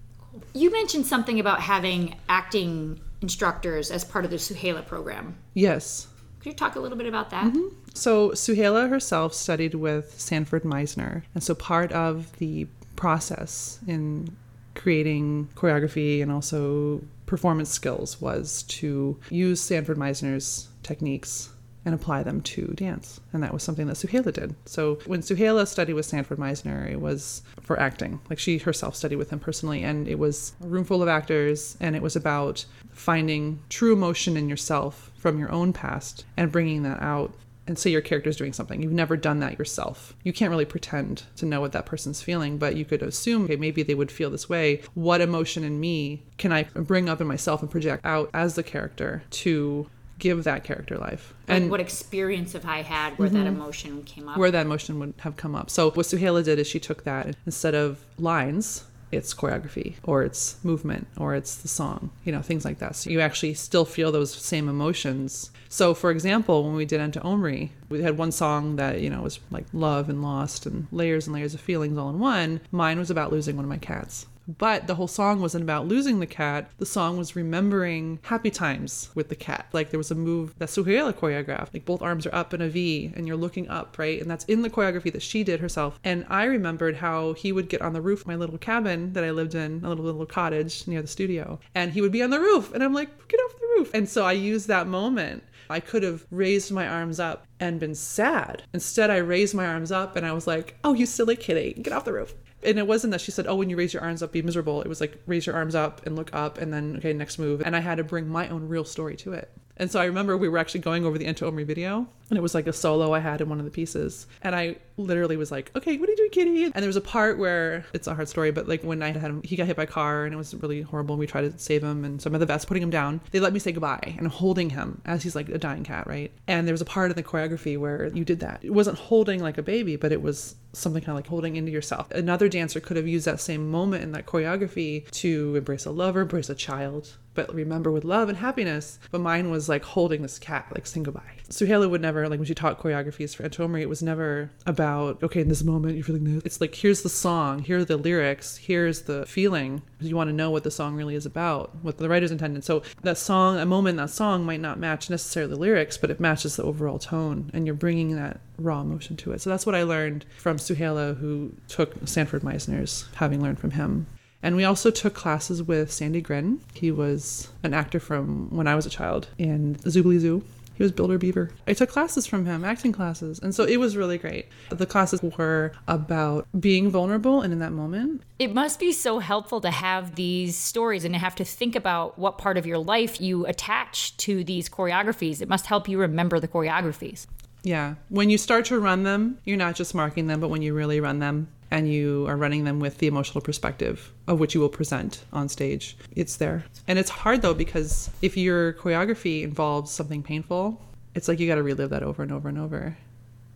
You 0.53 0.71
mentioned 0.71 1.05
something 1.05 1.39
about 1.39 1.61
having 1.61 2.15
acting 2.27 2.99
instructors 3.21 3.91
as 3.91 4.03
part 4.03 4.25
of 4.25 4.31
the 4.31 4.37
Suhaila 4.37 4.85
program. 4.85 5.37
Yes. 5.53 6.07
Could 6.39 6.51
you 6.51 6.55
talk 6.55 6.75
a 6.75 6.79
little 6.79 6.97
bit 6.97 7.07
about 7.07 7.29
that? 7.31 7.45
Mm-hmm. 7.45 7.75
So, 7.93 8.29
Suhaila 8.29 8.89
herself 8.89 9.33
studied 9.33 9.73
with 9.73 10.19
Sanford 10.19 10.63
Meisner. 10.63 11.23
And 11.33 11.43
so, 11.43 11.55
part 11.55 11.91
of 11.91 12.37
the 12.37 12.67
process 12.95 13.79
in 13.87 14.35
creating 14.75 15.49
choreography 15.55 16.21
and 16.21 16.31
also 16.31 17.01
performance 17.25 17.69
skills 17.69 18.21
was 18.21 18.63
to 18.63 19.19
use 19.29 19.59
Sanford 19.61 19.97
Meisner's 19.97 20.69
techniques 20.83 21.49
and 21.87 21.95
apply 21.95 22.21
them 22.21 22.41
to 22.41 22.67
dance. 22.75 23.21
And 23.31 23.41
that 23.41 23.53
was 23.53 23.63
something 23.63 23.87
that 23.87 23.95
Suhaila 23.95 24.33
did. 24.33 24.53
So 24.65 24.95
when 25.05 25.21
Suhaila 25.21 25.65
studied 25.65 25.93
with 25.93 26.05
Sanford 26.05 26.37
Meisner, 26.37 26.91
it 26.91 26.99
was 26.99 27.43
for 27.61 27.79
acting. 27.79 28.19
Like 28.29 28.39
she 28.39 28.57
herself 28.57 28.93
studied 28.93 29.15
with 29.15 29.29
him 29.29 29.39
personally, 29.39 29.83
and 29.83 30.05
it 30.05 30.19
was 30.19 30.51
a 30.61 30.67
room 30.67 30.83
full 30.83 31.01
of 31.01 31.07
actors, 31.07 31.77
and 31.79 31.95
it 31.95 32.01
was 32.01 32.17
about 32.17 32.65
finding 32.91 33.61
true 33.69 33.93
emotion 33.93 34.35
in 34.35 34.49
yourself 34.49 35.13
from 35.15 35.39
your 35.39 35.49
own 35.49 35.71
past 35.71 36.25
and 36.35 36.51
bringing 36.51 36.83
that 36.83 37.01
out 37.01 37.33
and 37.67 37.79
say 37.79 37.89
your 37.89 38.01
character's 38.01 38.35
doing 38.35 38.51
something. 38.51 38.81
You've 38.81 38.91
never 38.91 39.15
done 39.15 39.39
that 39.39 39.57
yourself. 39.57 40.13
You 40.23 40.33
can't 40.33 40.51
really 40.51 40.65
pretend 40.65 41.23
to 41.37 41.45
know 41.45 41.61
what 41.61 41.71
that 41.71 41.85
person's 41.85 42.21
feeling, 42.21 42.57
but 42.57 42.75
you 42.75 42.83
could 42.83 43.01
assume, 43.01 43.45
okay, 43.45 43.55
maybe 43.55 43.81
they 43.81 43.95
would 43.95 44.11
feel 44.11 44.29
this 44.29 44.49
way. 44.49 44.81
What 44.93 45.21
emotion 45.21 45.63
in 45.63 45.79
me 45.79 46.23
can 46.37 46.51
I 46.51 46.63
bring 46.63 47.07
up 47.07 47.21
in 47.21 47.27
myself 47.27 47.61
and 47.61 47.71
project 47.71 48.05
out 48.05 48.29
as 48.33 48.55
the 48.55 48.63
character 48.63 49.23
to 49.31 49.89
give 50.19 50.43
that 50.43 50.63
character 50.63 50.97
life? 50.97 51.33
And 51.47 51.69
what 51.69 51.79
experience 51.79 52.53
have 52.53 52.65
I 52.65 52.81
had 52.81 53.17
where 53.17 53.29
that 53.29 53.37
mm-hmm. 53.37 53.47
emotion 53.47 54.03
came 54.03 54.27
up? 54.27 54.37
where 54.37 54.51
that 54.51 54.65
emotion 54.65 54.99
would 54.99 55.13
have 55.19 55.37
come 55.37 55.55
up. 55.55 55.69
So 55.69 55.91
what 55.91 56.05
Suhaila 56.05 56.43
did 56.43 56.59
is 56.59 56.67
she 56.67 56.79
took 56.79 57.03
that 57.03 57.35
instead 57.45 57.75
of 57.75 58.05
lines, 58.17 58.85
it's 59.11 59.33
choreography 59.33 59.95
or 60.03 60.23
it's 60.23 60.63
movement 60.63 61.07
or 61.17 61.35
it's 61.35 61.55
the 61.55 61.67
song, 61.67 62.09
you 62.25 62.31
know, 62.31 62.41
things 62.41 62.65
like 62.65 62.79
that. 62.79 62.95
So 62.95 63.09
you 63.09 63.21
actually 63.21 63.53
still 63.53 63.85
feel 63.85 64.11
those 64.11 64.33
same 64.33 64.67
emotions. 64.67 65.51
So 65.69 65.93
for 65.93 66.11
example, 66.11 66.63
when 66.63 66.73
we 66.73 66.85
did 66.85 66.99
Enta 66.99 67.23
Omri, 67.23 67.71
we 67.89 68.01
had 68.01 68.17
one 68.17 68.31
song 68.31 68.75
that, 68.75 68.99
you 68.99 69.09
know, 69.09 69.21
was 69.21 69.39
like 69.49 69.65
love 69.73 70.09
and 70.09 70.21
lost 70.21 70.65
and 70.65 70.87
layers 70.91 71.27
and 71.27 71.33
layers 71.33 71.53
of 71.53 71.61
feelings 71.61 71.97
all 71.97 72.09
in 72.09 72.19
one. 72.19 72.59
Mine 72.71 72.99
was 72.99 73.09
about 73.09 73.31
losing 73.31 73.55
one 73.55 73.65
of 73.65 73.69
my 73.69 73.77
cats. 73.77 74.25
But 74.47 74.87
the 74.87 74.95
whole 74.95 75.07
song 75.07 75.41
wasn't 75.41 75.63
about 75.63 75.87
losing 75.87 76.19
the 76.19 76.25
cat. 76.25 76.69
The 76.77 76.85
song 76.85 77.17
was 77.17 77.35
remembering 77.35 78.19
happy 78.23 78.49
times 78.49 79.09
with 79.15 79.29
the 79.29 79.35
cat. 79.35 79.67
Like 79.73 79.89
there 79.89 79.97
was 79.97 80.11
a 80.11 80.15
move 80.15 80.57
that 80.59 80.69
Suhaila 80.69 81.13
choreographed. 81.13 81.73
Like 81.73 81.85
both 81.85 82.01
arms 82.01 82.25
are 82.25 82.35
up 82.35 82.53
in 82.53 82.61
a 82.61 82.69
V 82.69 83.11
and 83.15 83.27
you're 83.27 83.35
looking 83.35 83.67
up, 83.69 83.97
right? 83.97 84.21
And 84.21 84.29
that's 84.29 84.45
in 84.45 84.61
the 84.61 84.69
choreography 84.69 85.11
that 85.11 85.21
she 85.21 85.43
did 85.43 85.59
herself. 85.59 85.99
And 86.03 86.25
I 86.29 86.45
remembered 86.45 86.97
how 86.97 87.33
he 87.33 87.51
would 87.51 87.69
get 87.69 87.81
on 87.81 87.93
the 87.93 88.01
roof 88.01 88.21
of 88.21 88.27
my 88.27 88.35
little 88.35 88.57
cabin 88.57 89.13
that 89.13 89.23
I 89.23 89.31
lived 89.31 89.55
in, 89.55 89.83
a 89.83 89.89
little 89.89 90.05
little 90.05 90.25
cottage 90.25 90.87
near 90.87 91.01
the 91.01 91.07
studio. 91.07 91.59
And 91.75 91.91
he 91.91 92.01
would 92.01 92.11
be 92.11 92.23
on 92.23 92.29
the 92.29 92.39
roof. 92.39 92.73
And 92.73 92.83
I'm 92.83 92.93
like, 92.93 93.27
get 93.27 93.39
off 93.39 93.59
the 93.59 93.67
roof. 93.77 93.91
And 93.93 94.07
so 94.07 94.25
I 94.25 94.31
used 94.33 94.67
that 94.67 94.87
moment 94.87 95.43
I 95.69 95.79
could 95.79 96.03
have 96.03 96.25
raised 96.31 96.71
my 96.71 96.87
arms 96.87 97.19
up 97.19 97.45
and 97.59 97.79
been 97.79 97.95
sad. 97.95 98.63
Instead, 98.73 99.09
I 99.09 99.17
raised 99.17 99.53
my 99.53 99.65
arms 99.65 99.91
up 99.91 100.15
and 100.15 100.25
I 100.25 100.31
was 100.31 100.47
like, 100.47 100.77
oh, 100.83 100.93
you 100.93 101.05
silly 101.05 101.35
kitty, 101.35 101.73
get 101.81 101.93
off 101.93 102.05
the 102.05 102.13
roof. 102.13 102.33
And 102.63 102.79
it 102.79 102.87
wasn't 102.87 103.11
that 103.11 103.21
she 103.21 103.31
said, 103.31 103.45
oh, 103.47 103.55
when 103.55 103.69
you 103.69 103.77
raise 103.77 103.93
your 103.93 104.03
arms 104.03 104.23
up, 104.23 104.31
be 104.31 104.41
miserable. 104.41 104.81
It 104.81 104.87
was 104.87 104.99
like, 104.99 105.21
raise 105.25 105.45
your 105.45 105.55
arms 105.55 105.75
up 105.75 106.05
and 106.05 106.15
look 106.15 106.33
up 106.33 106.57
and 106.57 106.73
then, 106.73 106.97
okay, 106.97 107.13
next 107.13 107.37
move. 107.37 107.61
And 107.63 107.75
I 107.75 107.79
had 107.79 107.97
to 107.97 108.03
bring 108.03 108.27
my 108.27 108.49
own 108.49 108.67
real 108.67 108.83
story 108.83 109.15
to 109.17 109.33
it. 109.33 109.51
And 109.77 109.91
so 109.91 109.99
I 109.99 110.05
remember 110.05 110.35
we 110.35 110.49
were 110.49 110.57
actually 110.57 110.79
going 110.79 111.05
over 111.05 111.17
the 111.17 111.25
Enta 111.25 111.47
Omri 111.47 111.63
video, 111.63 112.07
and 112.29 112.37
it 112.37 112.41
was 112.41 112.53
like 112.53 112.67
a 112.67 112.73
solo 112.73 113.13
I 113.13 113.19
had 113.19 113.41
in 113.41 113.49
one 113.49 113.59
of 113.59 113.65
the 113.65 113.71
pieces. 113.71 114.27
And 114.41 114.55
I 114.55 114.77
literally 114.97 115.37
was 115.37 115.51
like, 115.51 115.71
okay, 115.75 115.97
what 115.97 116.09
are 116.09 116.11
you 116.11 116.17
doing, 116.17 116.29
kitty? 116.31 116.63
And 116.65 116.73
there 116.75 116.87
was 116.87 116.95
a 116.95 117.01
part 117.01 117.37
where 117.37 117.85
it's 117.93 118.07
a 118.07 118.15
hard 118.15 118.27
story, 118.27 118.51
but 118.51 118.67
like 118.67 118.83
when 118.83 119.01
I 119.01 119.11
had 119.11 119.21
him, 119.21 119.41
he 119.43 119.55
got 119.55 119.67
hit 119.67 119.77
by 119.77 119.83
a 119.83 119.87
car 119.87 120.25
and 120.25 120.33
it 120.33 120.37
was 120.37 120.53
really 120.55 120.81
horrible. 120.81 121.13
And 121.13 121.19
we 121.19 121.27
tried 121.27 121.51
to 121.51 121.57
save 121.59 121.83
him, 121.83 122.03
and 122.03 122.21
some 122.21 122.33
of 122.33 122.39
the 122.39 122.45
vets 122.45 122.65
putting 122.65 122.83
him 122.83 122.89
down. 122.89 123.21
They 123.31 123.39
let 123.39 123.53
me 123.53 123.59
say 123.59 123.71
goodbye 123.71 124.15
and 124.17 124.21
I'm 124.21 124.31
holding 124.31 124.69
him 124.69 125.01
as 125.05 125.23
he's 125.23 125.35
like 125.35 125.49
a 125.49 125.57
dying 125.57 125.83
cat, 125.83 126.07
right? 126.07 126.31
And 126.47 126.67
there 126.67 126.73
was 126.73 126.81
a 126.81 126.85
part 126.85 127.11
in 127.11 127.15
the 127.15 127.23
choreography 127.23 127.77
where 127.77 128.07
you 128.07 128.25
did 128.25 128.39
that. 128.41 128.59
It 128.63 128.71
wasn't 128.71 128.97
holding 128.97 129.41
like 129.41 129.57
a 129.57 129.63
baby, 129.63 129.95
but 129.95 130.11
it 130.11 130.21
was 130.21 130.55
something 130.73 131.01
kind 131.01 131.17
of 131.17 131.23
like 131.23 131.27
holding 131.27 131.55
into 131.55 131.71
yourself. 131.71 132.11
Another 132.11 132.49
dancer 132.49 132.79
could 132.79 132.97
have 132.97 133.07
used 133.07 133.25
that 133.25 133.39
same 133.39 133.69
moment 133.69 134.03
in 134.03 134.11
that 134.11 134.25
choreography 134.25 135.09
to 135.11 135.55
embrace 135.55 135.85
a 135.85 135.91
lover, 135.91 136.21
embrace 136.21 136.49
a 136.49 136.55
child, 136.55 137.17
but 137.33 137.53
remember 137.53 137.91
with 137.91 138.03
love 138.03 138.29
and 138.29 138.37
happiness. 138.37 138.99
But 139.11 139.21
mine 139.21 139.49
was 139.49 139.69
like 139.69 139.83
holding 139.83 140.21
this 140.21 140.39
cat, 140.39 140.67
like 140.73 140.85
saying 140.85 141.03
goodbye. 141.03 141.37
Suhaila 141.49 141.89
would 141.89 142.01
never, 142.01 142.16
like 142.23 142.39
when 142.39 142.47
she 142.47 142.55
taught 142.55 142.79
choreographies 142.79 143.35
for 143.35 143.43
Enta 143.43 143.63
Omri, 143.63 143.81
it 143.81 143.89
was 143.89 144.01
never 144.01 144.49
about, 144.65 145.21
okay, 145.21 145.41
in 145.41 145.49
this 145.49 145.63
moment 145.63 145.95
you're 145.95 146.03
feeling 146.03 146.23
this. 146.23 146.43
It's 146.45 146.61
like, 146.61 146.73
here's 146.73 147.03
the 147.03 147.09
song, 147.09 147.59
here 147.59 147.79
are 147.79 147.85
the 147.85 147.97
lyrics, 147.97 148.57
here's 148.57 149.03
the 149.03 149.25
feeling. 149.25 149.81
You 149.99 150.15
want 150.15 150.29
to 150.29 150.35
know 150.35 150.49
what 150.49 150.63
the 150.63 150.71
song 150.71 150.95
really 150.95 151.15
is 151.15 151.25
about, 151.25 151.75
what 151.81 151.97
the 151.97 152.09
writers 152.09 152.31
intended. 152.31 152.63
So 152.63 152.83
that 153.03 153.17
song, 153.17 153.57
a 153.57 153.65
moment 153.65 153.93
in 153.93 154.05
that 154.05 154.09
song 154.09 154.45
might 154.45 154.61
not 154.61 154.79
match 154.79 155.09
necessarily 155.09 155.53
the 155.53 155.59
lyrics, 155.59 155.97
but 155.97 156.09
it 156.09 156.19
matches 156.19 156.55
the 156.55 156.63
overall 156.63 156.99
tone, 156.99 157.51
and 157.53 157.65
you're 157.65 157.75
bringing 157.75 158.15
that 158.15 158.39
raw 158.57 158.81
emotion 158.81 159.17
to 159.17 159.31
it. 159.33 159.41
So 159.41 159.49
that's 159.49 159.65
what 159.65 159.75
I 159.75 159.83
learned 159.83 160.25
from 160.37 160.57
Suhaila, 160.57 161.17
who 161.17 161.53
took 161.67 162.07
Sanford 162.07 162.41
Meisner's, 162.43 163.05
having 163.15 163.41
learned 163.41 163.59
from 163.59 163.71
him. 163.71 164.07
And 164.43 164.55
we 164.55 164.63
also 164.63 164.91
took 164.91 165.15
classes 165.15 165.63
with 165.63 165.91
Sandy 165.91 166.21
Grin. 166.21 166.61
He 166.75 166.91
was 166.91 167.49
an 167.63 167.73
actor 167.73 167.99
from 167.99 168.55
when 168.55 168.67
I 168.67 168.75
was 168.75 168.85
a 168.85 168.89
child 168.89 169.27
in 169.39 169.75
Zoobilee 169.77 170.19
Zoo. 170.19 170.43
He 170.77 170.83
was 170.83 170.91
Builder 170.91 171.17
Beaver. 171.17 171.49
I 171.65 171.73
took 171.73 171.89
classes 171.89 172.27
from 172.27 172.45
him, 172.45 172.63
acting 172.63 172.91
classes. 172.91 173.39
And 173.39 173.55
so 173.55 173.63
it 173.63 173.77
was 173.77 173.97
really 173.97 174.19
great. 174.19 174.45
The 174.69 174.85
classes 174.85 175.23
were 175.23 175.71
about 175.87 176.47
being 176.59 176.91
vulnerable 176.91 177.41
and 177.41 177.51
in 177.51 177.57
that 177.59 177.71
moment. 177.71 178.21
It 178.37 178.53
must 178.53 178.79
be 178.79 178.91
so 178.91 179.17
helpful 179.17 179.59
to 179.61 179.71
have 179.71 180.13
these 180.13 180.55
stories 180.55 181.03
and 181.03 181.15
to 181.15 181.19
have 181.19 181.33
to 181.35 181.43
think 181.43 181.75
about 181.75 182.19
what 182.19 182.37
part 182.37 182.57
of 182.57 182.67
your 182.67 182.77
life 182.77 183.19
you 183.19 183.47
attach 183.47 184.15
to 184.17 184.43
these 184.43 184.69
choreographies. 184.69 185.41
It 185.41 185.49
must 185.49 185.65
help 185.65 185.89
you 185.89 185.97
remember 185.97 186.39
the 186.39 186.47
choreographies. 186.47 187.25
Yeah. 187.63 187.95
When 188.09 188.29
you 188.29 188.37
start 188.37 188.65
to 188.65 188.79
run 188.79 189.01
them, 189.01 189.39
you're 189.45 189.57
not 189.57 189.75
just 189.75 189.95
marking 189.95 190.27
them, 190.27 190.39
but 190.39 190.49
when 190.49 190.61
you 190.61 190.75
really 190.75 190.99
run 190.99 191.17
them 191.17 191.47
and 191.71 191.91
you 191.91 192.25
are 192.27 192.37
running 192.37 192.63
them 192.63 192.79
with 192.79 192.97
the 192.99 193.07
emotional 193.07 193.41
perspective 193.41 194.11
of 194.27 194.39
which 194.39 194.55
you 194.55 194.61
will 194.61 194.69
present 194.69 195.23
on 195.33 195.49
stage, 195.49 195.97
it's 196.15 196.37
there. 196.37 196.63
And 196.87 196.97
it's 196.97 197.09
hard 197.09 197.41
though, 197.41 197.53
because 197.53 198.09
if 198.21 198.37
your 198.37 198.73
choreography 198.73 199.43
involves 199.43 199.91
something 199.91 200.23
painful, 200.23 200.81
it's 201.15 201.27
like 201.27 201.39
you 201.39 201.47
got 201.47 201.55
to 201.55 201.63
relive 201.63 201.89
that 201.89 202.03
over 202.03 202.23
and 202.23 202.31
over 202.31 202.47
and 202.49 202.57
over. 202.57 202.97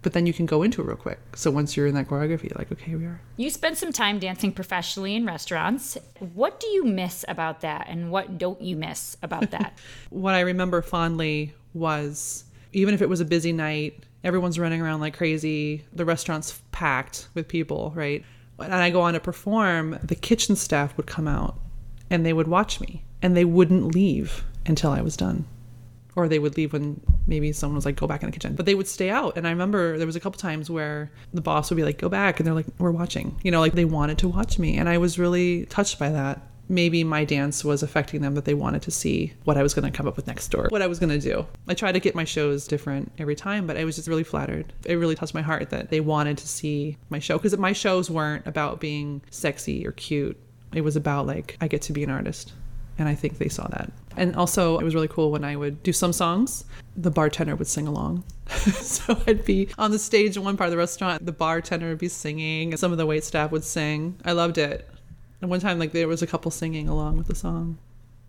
But 0.02 0.14
then 0.14 0.26
you 0.26 0.34
can 0.34 0.48
go 0.48 0.64
into 0.64 0.82
it 0.82 0.86
real 0.86 0.96
quick. 0.96 1.20
So 1.36 1.52
once 1.52 1.78
you're 1.78 1.86
in 1.86 1.94
that 1.94 2.08
choreography, 2.08 2.50
you're 2.50 2.58
like, 2.58 2.72
okay, 2.72 2.86
here 2.90 2.98
we 2.98 3.06
are. 3.06 3.22
You 3.38 3.52
spent 3.52 3.78
some 3.78 3.94
time 3.94 4.18
dancing 4.18 4.52
professionally 4.52 5.16
in 5.16 5.28
restaurants. 5.28 5.96
What 6.34 6.60
do 6.60 6.68
you 6.68 6.84
miss 6.84 7.24
about 7.28 7.62
that 7.62 7.86
and 7.88 8.12
what 8.12 8.40
don't 8.40 8.60
you 8.62 8.76
miss 8.76 9.16
about 9.22 9.52
that? 9.52 9.78
what 10.10 10.34
I 10.34 10.40
remember 10.40 10.82
fondly 10.82 11.54
was 11.76 12.46
even 12.74 12.94
if 12.94 13.02
it 13.02 13.10
was 13.10 13.20
a 13.20 13.26
busy 13.26 13.54
night, 13.54 14.04
everyone's 14.24 14.60
running 14.60 14.82
around 14.82 15.00
like 15.00 15.18
crazy, 15.18 15.86
the 15.94 16.06
restaurant's 16.06 16.62
packed 16.72 17.28
with 17.34 17.48
people, 17.48 17.92
right? 17.96 18.24
And 18.60 18.74
I 18.74 18.90
go 18.92 19.02
on 19.02 19.14
to 19.14 19.20
perform, 19.20 19.98
the 20.04 20.16
kitchen 20.16 20.56
staff 20.56 20.96
would 20.98 21.08
come 21.08 21.28
out 21.28 21.60
and 22.10 22.26
they 22.26 22.34
would 22.34 22.48
watch 22.48 22.80
me 22.80 23.04
and 23.22 23.36
they 23.36 23.46
wouldn't 23.46 23.96
leave 23.96 24.44
until 24.66 24.92
I 24.92 25.02
was 25.02 25.18
done. 25.18 25.46
Or 26.16 26.28
they 26.28 26.40
would 26.40 26.58
leave 26.58 26.74
when 26.74 27.00
maybe 27.26 27.54
someone 27.54 27.76
was 27.76 27.86
like, 27.86 27.96
go 27.96 28.06
back 28.06 28.22
in 28.22 28.28
the 28.28 28.34
kitchen. 28.34 28.54
But 28.54 28.66
they 28.66 28.76
would 28.76 28.88
stay 28.88 29.10
out. 29.10 29.38
And 29.38 29.48
I 29.48 29.50
remember 29.50 29.98
there 29.98 30.06
was 30.06 30.18
a 30.18 30.20
couple 30.20 30.38
times 30.38 30.70
where 30.70 31.10
the 31.34 31.40
boss 31.40 31.70
would 31.70 31.78
be 31.78 31.84
like, 31.84 31.98
go 31.98 32.10
back. 32.10 32.40
And 32.40 32.46
they're 32.46 32.54
like, 32.54 32.68
we're 32.80 32.92
watching. 32.92 33.40
You 33.44 33.52
know, 33.52 33.62
like 33.62 33.74
they 33.74 33.86
wanted 33.86 34.18
to 34.20 34.28
watch 34.28 34.60
me. 34.60 34.78
And 34.78 34.90
I 34.90 34.98
was 34.98 35.18
really 35.18 35.66
touched 35.68 35.98
by 35.98 36.10
that 36.10 36.42
maybe 36.70 37.04
my 37.04 37.26
dance 37.26 37.64
was 37.64 37.84
affecting 37.84 38.22
them 38.22 38.36
that 38.36 38.46
they 38.46 38.54
wanted 38.54 38.82
to 38.84 38.92
see 38.92 39.34
what 39.44 39.58
I 39.58 39.64
was 39.64 39.74
going 39.74 39.92
to 39.92 39.96
come 39.96 40.08
up 40.08 40.16
with 40.16 40.28
next 40.28 40.48
door, 40.50 40.68
what 40.70 40.82
I 40.82 40.88
was 40.88 41.00
going 41.00 41.10
to 41.10 41.20
do. 41.20 41.46
I 41.68 41.74
try 41.74 41.92
to 41.92 42.00
get 42.00 42.16
my 42.16 42.24
shows 42.24 42.68
different 42.68 43.12
every 43.18 43.36
time, 43.36 43.68
but 43.68 43.78
I 43.78 43.84
was 43.84 43.96
just 43.96 44.08
really 44.08 44.24
flattered. 44.24 44.74
It 44.86 44.96
really 44.96 45.16
touched 45.16 45.34
my 45.34 45.42
heart 45.42 45.70
that 45.72 45.90
they 45.90 46.00
wanted 46.00 46.38
to 46.40 46.48
see 46.48 46.98
my 47.10 47.20
show 47.20 47.38
because 47.38 47.58
my 47.58 47.74
shows 47.74 48.10
weren't 48.10 48.48
about 48.48 48.80
being 48.80 49.22
sexy 49.30 49.86
or 49.86 49.92
cute. 49.92 50.40
It 50.74 50.82
was 50.82 50.96
about 50.96 51.28
like 51.28 51.58
I 51.62 51.68
get 51.68 51.82
to 51.84 51.94
be 51.94 52.04
an 52.04 52.10
artist. 52.10 52.54
And 52.98 53.10
I 53.10 53.16
think 53.16 53.38
they 53.38 53.50
saw 53.50 53.68
that. 53.70 53.92
And 54.18 54.36
also, 54.36 54.78
it 54.78 54.84
was 54.84 54.94
really 54.94 55.08
cool 55.08 55.32
when 55.32 55.44
I 55.44 55.56
would 55.56 55.82
do 55.82 55.94
some 55.94 56.14
songs, 56.14 56.66
the 56.96 57.10
bartender 57.10 57.56
would 57.56 57.68
sing 57.68 57.88
along. 57.88 58.24
so 58.48 59.20
I'd 59.26 59.46
be 59.46 59.70
on 59.78 59.92
the 59.92 59.98
stage 59.98 60.38
in 60.38 60.44
one 60.44 60.58
part 60.58 60.68
of 60.68 60.72
the 60.72 60.78
restaurant, 60.78 61.26
the 61.26 61.32
bartender 61.32 61.90
would 61.90 61.98
be 61.98 62.10
singing, 62.10 62.72
and 62.72 62.80
some 62.80 62.92
of 62.92 62.98
the 62.98 63.06
wait 63.06 63.24
staff 63.24 63.52
would 63.52 63.64
sing. 63.64 64.20
I 64.26 64.34
loved 64.34 64.58
it. 64.58 64.88
And 65.42 65.50
one 65.50 65.60
time, 65.60 65.80
like 65.80 65.92
there 65.92 66.08
was 66.08 66.22
a 66.22 66.28
couple 66.28 66.52
singing 66.52 66.88
along 66.88 67.18
with 67.18 67.28
the 67.28 67.36
song. 67.36 67.78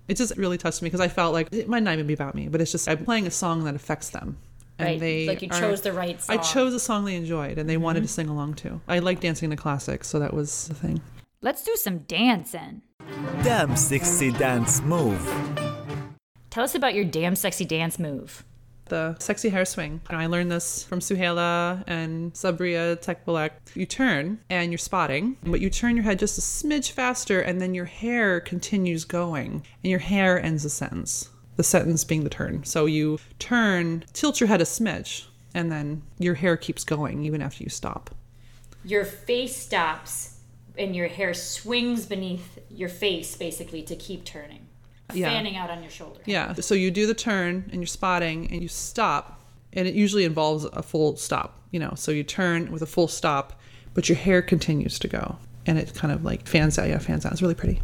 It 0.09 0.17
just 0.17 0.37
really 0.37 0.59
touched 0.59 0.83
me 0.83 0.87
because 0.87 1.01
I 1.01 1.09
felt 1.09 1.33
like 1.33 1.49
it 1.53 1.69
might 1.69 1.83
not 1.83 1.95
even 1.95 2.07
be 2.07 2.15
about 2.15 2.35
me, 2.35 2.49
but 2.49 2.61
it's 2.61 2.73
just 2.73 2.89
I'm 2.89 3.05
playing 3.05 3.27
a 3.27 3.31
song 3.31 3.65
that 3.65 3.75
affects 3.75 4.11
them. 4.11 4.39
And 4.79 4.89
right. 4.89 5.01
they 5.01 5.27
like 5.27 5.43
you 5.43 5.49
are- 5.53 5.61
chose 5.61 5.83
the 5.83 5.93
right 5.93 6.21
song. 6.21 6.39
I 6.39 6.43
chose 6.43 6.75
a 6.75 6.81
song 6.81 7.05
they 7.05 7.15
enjoyed 7.15 7.59
and 7.59 7.69
they 7.69 7.77
wanted 7.77 8.01
mm-hmm. 8.01 8.07
to 8.07 8.13
sing 8.13 8.29
along 8.29 8.55
too. 8.55 8.81
I 8.89 8.99
like 8.99 9.21
dancing 9.21 9.51
to 9.51 9.57
classics, 9.57 10.09
so 10.09 10.19
that 10.19 10.35
was 10.35 10.69
the 10.69 10.75
thing. 10.75 11.01
Let's 11.41 11.63
do 11.63 11.75
some 11.77 11.99
dancing. 12.01 12.83
Damn 13.43 13.77
sexy 13.77 14.33
dance 14.33 14.81
move. 14.81 15.21
Tell 16.51 16.65
us 16.65 16.75
about 16.75 16.95
your 16.95 17.05
damn 17.05 17.35
sexy 17.35 17.65
dance 17.65 17.99
move. 17.99 18.45
The 18.87 19.17
sexy 19.19 19.49
hair 19.49 19.65
swing. 19.65 20.01
And 20.11 20.19
I 20.19 20.27
learned 20.27 20.51
this 20.51 20.85
from 20.85 21.01
Suhaila 21.01 21.85
and 21.87 22.33
Sabriye 22.35 22.97
Tekbilek. 23.03 23.51
You 23.75 23.87
turn 23.87 24.39
and 24.51 24.71
you're 24.71 24.79
spotting, 24.79 25.37
but 25.45 25.61
you 25.61 25.71
turn 25.71 25.97
your 25.97 26.05
head 26.05 26.19
just 26.19 26.39
a 26.39 26.41
smidge 26.41 26.91
faster 26.91 27.41
and 27.41 27.61
then 27.61 27.75
your 27.75 27.87
hair 27.87 28.41
continues 28.41 29.05
going 29.05 29.65
and 29.83 29.91
your 29.91 30.01
hair 30.01 30.43
ends 30.43 30.65
the 30.65 30.71
sentence. 30.71 31.31
The 31.57 31.63
sentence 31.63 32.05
being 32.05 32.25
the 32.25 32.31
turn. 32.31 32.65
So 32.65 32.87
you 32.87 33.19
turn, 33.39 34.05
tilt 34.13 34.41
your 34.41 34.49
head 34.49 34.61
a 34.61 34.65
smidge, 34.65 35.27
and 35.55 35.71
then 35.71 36.03
your 36.19 36.35
hair 36.35 36.57
keeps 36.57 36.83
going 36.83 37.25
even 37.25 37.43
after 37.43 37.63
you 37.63 37.69
stop. 37.69 38.11
Your 38.85 39.05
face 39.05 39.55
stops 39.55 40.41
and 40.79 40.97
your 40.97 41.09
hair 41.09 41.35
swings 41.35 42.07
beneath 42.07 42.59
your 42.71 42.89
face 42.89 43.37
basically 43.37 43.83
to 43.83 43.97
keep 43.97 44.25
turning. 44.25 44.67
Yeah. 45.15 45.31
Fanning 45.31 45.57
out 45.57 45.71
on 45.71 45.83
your 45.83 45.91
shoulder. 45.91 46.21
Yeah. 46.27 46.55
So 46.55 46.75
you 46.75 46.91
do 46.91 47.07
the 47.07 47.15
turn 47.15 47.65
and 47.71 47.81
you're 47.81 47.87
spotting 47.87 48.51
and 48.51 48.63
you 48.63 48.69
stop 48.69 49.41
and 49.73 49.89
it 49.89 49.95
usually 49.95 50.25
involves 50.25 50.65
a 50.65 50.83
full 50.83 51.17
stop, 51.17 51.59
you 51.71 51.81
know. 51.81 51.93
So 51.97 52.13
you 52.13 52.23
turn 52.23 52.71
with 52.71 52.83
a 52.83 52.87
full 52.87 53.09
stop, 53.09 53.59
but 53.95 54.09
your 54.09 54.17
hair 54.17 54.43
continues 54.43 54.99
to 54.99 55.09
go, 55.09 55.39
and 55.67 55.79
it 55.79 55.95
kind 55.95 56.13
of 56.13 56.25
like 56.25 56.47
fans 56.47 56.79
out. 56.79 56.89
Yeah, 56.89 56.99
fans 56.99 57.25
out. 57.25 57.33
It's 57.33 57.43
really 57.43 57.55
pretty. 57.55 57.81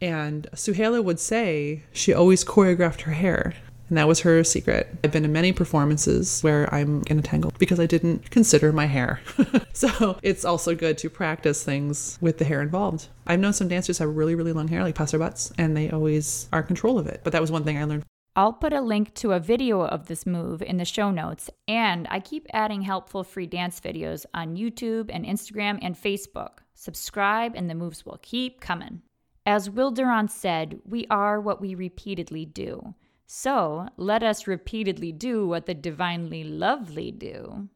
And 0.00 0.48
Suhaila 0.54 1.04
would 1.04 1.20
say 1.20 1.82
she 1.92 2.12
always 2.12 2.44
choreographed 2.44 3.02
her 3.02 3.12
hair. 3.12 3.54
And 3.90 3.98
that 3.98 4.08
was 4.08 4.20
her 4.20 4.42
secret. 4.44 4.88
I've 5.02 5.10
been 5.10 5.24
in 5.24 5.32
many 5.32 5.52
performances 5.52 6.42
where 6.42 6.72
I'm 6.72 7.02
in 7.08 7.18
a 7.18 7.22
tangle 7.22 7.52
because 7.58 7.80
I 7.80 7.86
didn't 7.86 8.30
consider 8.30 8.72
my 8.72 8.86
hair. 8.86 9.20
so 9.72 10.16
it's 10.22 10.44
also 10.44 10.76
good 10.76 10.96
to 10.98 11.10
practice 11.10 11.64
things 11.64 12.16
with 12.20 12.38
the 12.38 12.44
hair 12.44 12.62
involved. 12.62 13.08
I've 13.26 13.40
known 13.40 13.52
some 13.52 13.66
dancers 13.66 13.98
have 13.98 14.16
really, 14.16 14.36
really 14.36 14.52
long 14.52 14.68
hair, 14.68 14.84
like 14.84 14.94
Pastor 14.94 15.18
Butts, 15.18 15.52
and 15.58 15.76
they 15.76 15.90
always 15.90 16.48
are 16.52 16.60
in 16.60 16.66
control 16.66 17.00
of 17.00 17.08
it. 17.08 17.22
But 17.24 17.32
that 17.32 17.40
was 17.40 17.50
one 17.50 17.64
thing 17.64 17.78
I 17.78 17.84
learned. 17.84 18.04
I'll 18.36 18.52
put 18.52 18.72
a 18.72 18.80
link 18.80 19.12
to 19.16 19.32
a 19.32 19.40
video 19.40 19.80
of 19.82 20.06
this 20.06 20.24
move 20.24 20.62
in 20.62 20.76
the 20.76 20.84
show 20.84 21.10
notes, 21.10 21.50
and 21.66 22.06
I 22.10 22.20
keep 22.20 22.46
adding 22.52 22.82
helpful 22.82 23.24
free 23.24 23.48
dance 23.48 23.80
videos 23.80 24.24
on 24.32 24.56
YouTube 24.56 25.10
and 25.12 25.26
Instagram 25.26 25.80
and 25.82 25.96
Facebook. 25.96 26.60
Subscribe, 26.74 27.56
and 27.56 27.68
the 27.68 27.74
moves 27.74 28.06
will 28.06 28.20
keep 28.22 28.60
coming. 28.60 29.02
As 29.44 29.68
Will 29.68 29.90
Durant 29.90 30.30
said, 30.30 30.78
we 30.84 31.08
are 31.10 31.40
what 31.40 31.60
we 31.60 31.74
repeatedly 31.74 32.44
do. 32.44 32.94
So 33.32 33.86
let 33.96 34.24
us 34.24 34.48
repeatedly 34.48 35.12
do 35.12 35.46
what 35.46 35.66
the 35.66 35.72
divinely 35.72 36.42
lovely 36.42 37.12
do. 37.12 37.68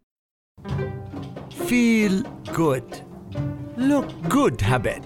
Feel 1.52 2.22
good. 2.52 3.02
Look 3.76 4.10
good 4.28 4.60
habit. 4.60 5.04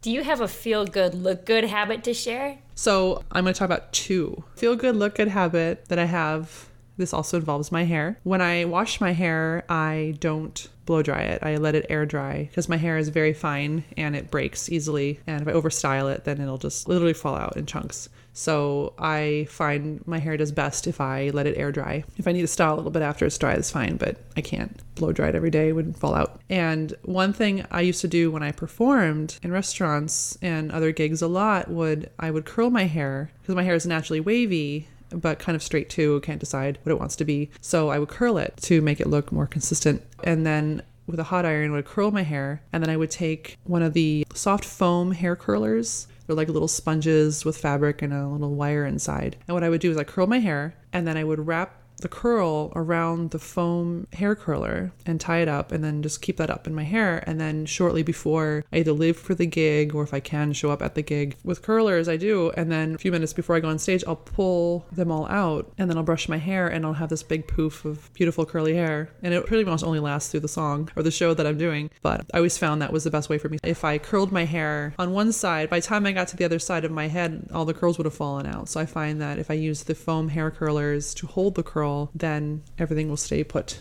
Do 0.00 0.10
you 0.10 0.24
have 0.24 0.40
a 0.40 0.48
feel 0.48 0.86
good, 0.86 1.12
look 1.12 1.44
good 1.44 1.64
habit 1.64 2.04
to 2.04 2.14
share? 2.14 2.56
So 2.74 3.22
I'm 3.30 3.44
going 3.44 3.52
to 3.52 3.58
talk 3.58 3.66
about 3.66 3.92
two 3.92 4.44
feel 4.56 4.74
good, 4.76 4.96
look 4.96 5.16
good 5.16 5.28
habit 5.28 5.90
that 5.90 5.98
I 5.98 6.06
have. 6.06 6.70
This 6.96 7.12
also 7.12 7.36
involves 7.36 7.70
my 7.70 7.84
hair. 7.84 8.18
When 8.22 8.40
I 8.40 8.64
wash 8.64 8.98
my 8.98 9.12
hair, 9.12 9.62
I 9.68 10.16
don't 10.20 10.68
blow 10.86 11.02
dry 11.02 11.20
it. 11.20 11.42
I 11.42 11.56
let 11.56 11.74
it 11.74 11.84
air 11.90 12.06
dry 12.06 12.44
because 12.44 12.70
my 12.70 12.78
hair 12.78 12.96
is 12.96 13.10
very 13.10 13.34
fine 13.34 13.84
and 13.94 14.16
it 14.16 14.30
breaks 14.30 14.70
easily. 14.70 15.20
And 15.26 15.42
if 15.42 15.48
I 15.48 15.52
overstyle 15.52 16.10
it, 16.10 16.24
then 16.24 16.40
it'll 16.40 16.56
just 16.56 16.88
literally 16.88 17.12
fall 17.12 17.34
out 17.34 17.58
in 17.58 17.66
chunks. 17.66 18.08
So 18.38 18.92
I 19.00 19.48
find 19.50 20.06
my 20.06 20.18
hair 20.18 20.36
does 20.36 20.52
best 20.52 20.86
if 20.86 21.00
I 21.00 21.30
let 21.30 21.48
it 21.48 21.58
air 21.58 21.72
dry. 21.72 22.04
If 22.18 22.28
I 22.28 22.32
need 22.32 22.42
to 22.42 22.46
style 22.46 22.74
a 22.74 22.76
little 22.76 22.92
bit 22.92 23.02
after 23.02 23.26
it's 23.26 23.36
dry, 23.36 23.56
that's 23.56 23.72
fine, 23.72 23.96
but 23.96 24.16
I 24.36 24.42
can't 24.42 24.80
blow 24.94 25.10
dry 25.10 25.30
it 25.30 25.34
every 25.34 25.50
day, 25.50 25.70
it 25.70 25.72
would 25.72 25.96
fall 25.96 26.14
out. 26.14 26.40
And 26.48 26.94
one 27.02 27.32
thing 27.32 27.66
I 27.72 27.80
used 27.80 28.00
to 28.02 28.08
do 28.08 28.30
when 28.30 28.44
I 28.44 28.52
performed 28.52 29.40
in 29.42 29.50
restaurants 29.50 30.38
and 30.40 30.70
other 30.70 30.92
gigs 30.92 31.20
a 31.20 31.26
lot 31.26 31.68
would 31.68 32.10
I 32.20 32.30
would 32.30 32.44
curl 32.44 32.70
my 32.70 32.84
hair 32.84 33.32
because 33.42 33.56
my 33.56 33.64
hair 33.64 33.74
is 33.74 33.86
naturally 33.86 34.20
wavy 34.20 34.86
but 35.10 35.40
kind 35.40 35.56
of 35.56 35.62
straight 35.62 35.90
too. 35.90 36.20
Can't 36.20 36.38
decide 36.38 36.78
what 36.84 36.92
it 36.92 36.98
wants 37.00 37.16
to 37.16 37.24
be. 37.24 37.50
So 37.60 37.88
I 37.88 37.98
would 37.98 38.08
curl 38.08 38.38
it 38.38 38.56
to 38.62 38.80
make 38.80 39.00
it 39.00 39.08
look 39.08 39.32
more 39.32 39.48
consistent. 39.48 40.02
And 40.22 40.46
then 40.46 40.82
with 41.08 41.18
a 41.18 41.24
hot 41.24 41.46
iron, 41.46 41.72
would 41.72 41.86
curl 41.86 42.10
my 42.10 42.22
hair. 42.22 42.62
And 42.72 42.82
then 42.82 42.90
I 42.90 42.96
would 42.96 43.10
take 43.10 43.56
one 43.64 43.82
of 43.82 43.94
the 43.94 44.26
soft 44.34 44.64
foam 44.64 45.12
hair 45.12 45.34
curlers. 45.34 46.06
They're 46.28 46.36
like 46.36 46.50
little 46.50 46.68
sponges 46.68 47.46
with 47.46 47.56
fabric 47.56 48.02
and 48.02 48.12
a 48.12 48.28
little 48.28 48.54
wire 48.54 48.84
inside. 48.84 49.38
And 49.48 49.54
what 49.54 49.64
I 49.64 49.70
would 49.70 49.80
do 49.80 49.90
is 49.90 49.96
I 49.96 50.04
curl 50.04 50.26
my 50.26 50.40
hair 50.40 50.74
and 50.92 51.06
then 51.06 51.16
I 51.16 51.24
would 51.24 51.46
wrap 51.46 51.77
the 51.98 52.08
curl 52.08 52.72
around 52.74 53.30
the 53.30 53.38
foam 53.38 54.06
hair 54.12 54.34
curler 54.34 54.92
and 55.06 55.20
tie 55.20 55.38
it 55.38 55.48
up 55.48 55.72
and 55.72 55.82
then 55.82 56.02
just 56.02 56.22
keep 56.22 56.36
that 56.36 56.50
up 56.50 56.66
in 56.66 56.74
my 56.74 56.84
hair. 56.84 57.22
And 57.26 57.40
then 57.40 57.66
shortly 57.66 58.02
before 58.02 58.64
I 58.72 58.78
either 58.78 58.92
leave 58.92 59.16
for 59.16 59.34
the 59.34 59.46
gig 59.46 59.94
or 59.94 60.02
if 60.02 60.14
I 60.14 60.20
can 60.20 60.52
show 60.52 60.70
up 60.70 60.82
at 60.82 60.94
the 60.94 61.02
gig 61.02 61.36
with 61.44 61.62
curlers, 61.62 62.08
I 62.08 62.16
do. 62.16 62.50
And 62.50 62.70
then 62.70 62.94
a 62.94 62.98
few 62.98 63.12
minutes 63.12 63.32
before 63.32 63.56
I 63.56 63.60
go 63.60 63.68
on 63.68 63.78
stage, 63.78 64.04
I'll 64.06 64.16
pull 64.16 64.86
them 64.92 65.10
all 65.10 65.26
out 65.28 65.72
and 65.78 65.90
then 65.90 65.96
I'll 65.96 66.04
brush 66.04 66.28
my 66.28 66.38
hair 66.38 66.68
and 66.68 66.84
I'll 66.84 66.94
have 66.94 67.08
this 67.08 67.22
big 67.22 67.46
poof 67.48 67.84
of 67.84 68.12
beautiful 68.14 68.46
curly 68.46 68.74
hair. 68.74 69.10
And 69.22 69.34
it 69.34 69.46
pretty 69.46 69.64
much 69.64 69.82
only 69.82 70.00
lasts 70.00 70.30
through 70.30 70.40
the 70.40 70.48
song 70.48 70.90
or 70.96 71.02
the 71.02 71.10
show 71.10 71.34
that 71.34 71.46
I'm 71.46 71.58
doing. 71.58 71.90
But 72.02 72.26
I 72.32 72.38
always 72.38 72.58
found 72.58 72.82
that 72.82 72.92
was 72.92 73.04
the 73.04 73.10
best 73.10 73.28
way 73.28 73.38
for 73.38 73.48
me. 73.48 73.58
If 73.62 73.84
I 73.84 73.98
curled 73.98 74.32
my 74.32 74.44
hair 74.44 74.94
on 74.98 75.12
one 75.12 75.32
side, 75.32 75.70
by 75.70 75.80
the 75.80 75.86
time 75.86 76.06
I 76.06 76.12
got 76.12 76.28
to 76.28 76.36
the 76.36 76.44
other 76.44 76.58
side 76.58 76.84
of 76.84 76.90
my 76.90 77.08
head, 77.08 77.48
all 77.52 77.64
the 77.64 77.74
curls 77.74 77.98
would 77.98 78.04
have 78.04 78.14
fallen 78.14 78.46
out. 78.46 78.68
So 78.68 78.80
I 78.80 78.86
find 78.86 79.20
that 79.20 79.38
if 79.38 79.50
I 79.50 79.54
use 79.54 79.82
the 79.82 79.94
foam 79.94 80.28
hair 80.28 80.50
curlers 80.50 81.14
to 81.14 81.26
hold 81.26 81.54
the 81.54 81.62
curl, 81.62 81.87
then 82.14 82.62
everything 82.78 83.08
will 83.08 83.16
stay 83.16 83.44
put 83.44 83.78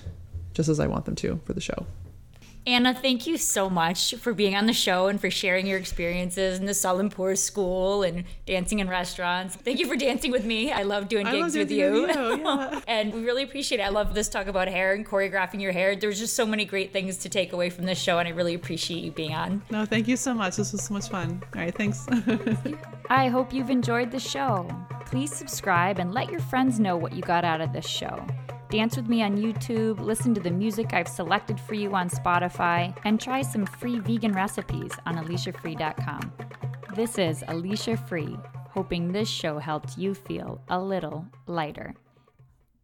just 0.54 0.70
as 0.70 0.80
I 0.80 0.88
want 0.88 1.06
them 1.06 1.16
to 1.16 1.40
for 1.46 1.54
the 1.54 1.62
show. 1.62 1.86
Anna, 2.68 2.94
thank 2.94 3.26
you 3.26 3.38
so 3.38 3.70
much 3.70 4.14
for 4.16 4.34
being 4.34 4.54
on 4.54 4.66
the 4.66 4.74
show 4.74 5.08
and 5.08 5.22
for 5.22 5.32
sharing 5.32 5.66
your 5.66 5.78
experiences 5.78 6.60
in 6.60 6.66
the 6.66 6.74
Salimpour 6.74 7.38
School 7.38 8.04
and 8.04 8.26
dancing 8.46 8.80
in 8.80 8.90
restaurants. 8.90 9.56
Thank 9.56 9.80
you 9.80 9.88
for 9.88 9.96
dancing 9.96 10.32
with 10.32 10.44
me. 10.44 10.74
I 10.74 10.84
love 10.84 11.08
doing 11.08 11.26
gigs 11.28 11.56
love 11.56 11.64
with 11.64 11.72
you. 11.72 11.92
With 11.94 12.18
you 12.18 12.42
yeah. 12.44 12.82
and 12.90 13.14
we 13.14 13.24
really 13.24 13.44
appreciate 13.44 13.80
it. 13.80 13.84
I 13.84 13.90
love 13.90 14.14
this 14.14 14.28
talk 14.28 14.48
about 14.48 14.68
hair 14.68 14.94
and 14.94 15.08
choreographing 15.08 15.62
your 15.62 15.72
hair. 15.72 15.96
There's 15.96 16.20
just 16.20 16.36
so 16.36 16.46
many 16.46 16.66
great 16.66 16.92
things 16.92 17.16
to 17.20 17.30
take 17.30 17.54
away 17.54 17.70
from 17.70 17.86
this 17.86 17.98
show, 17.98 18.20
and 18.20 18.28
I 18.28 18.32
really 18.32 18.56
appreciate 18.56 19.02
you 19.02 19.12
being 19.12 19.34
on. 19.34 19.62
No, 19.70 19.86
thank 19.86 20.10
you 20.10 20.18
so 20.18 20.34
much. 20.34 20.58
This 20.58 20.74
was 20.74 20.84
so 20.84 20.94
much 20.94 21.08
fun. 21.08 21.42
All 21.56 21.62
right, 21.62 21.74
thanks. 21.74 22.06
I 23.10 23.30
hope 23.30 23.54
you've 23.54 23.70
enjoyed 23.70 24.12
the 24.12 24.20
show. 24.20 24.70
Please 25.06 25.34
subscribe 25.34 26.00
and 26.00 26.14
let 26.14 26.30
your 26.30 26.42
friends 26.42 26.82
know 26.82 26.98
what 26.98 27.14
you 27.14 27.22
got 27.22 27.46
out 27.46 27.62
of 27.62 27.72
this 27.72 27.88
show. 27.88 28.28
Dance 28.70 28.98
with 28.98 29.08
me 29.08 29.24
on 29.24 29.38
YouTube, 29.38 29.98
listen 30.02 30.34
to 30.34 30.42
the 30.42 30.52
music 30.52 30.94
I've 30.94 31.08
selected 31.08 31.58
for 31.58 31.74
you 31.74 31.96
on 31.96 32.10
Spotify, 32.10 32.94
and 33.06 33.20
try 33.20 33.42
some 33.42 33.66
free 33.66 34.00
vegan 34.00 34.34
recipes 34.34 34.92
on 35.06 35.16
AliciaFree.com. 35.16 36.34
This 36.94 37.18
is 37.18 37.46
Alicia 37.48 37.96
Free, 37.96 38.38
hoping 38.70 39.14
this 39.14 39.30
show 39.30 39.58
helped 39.58 39.98
you 39.98 40.14
feel 40.14 40.62
a 40.68 40.78
little 40.78 41.26
lighter. 41.46 41.96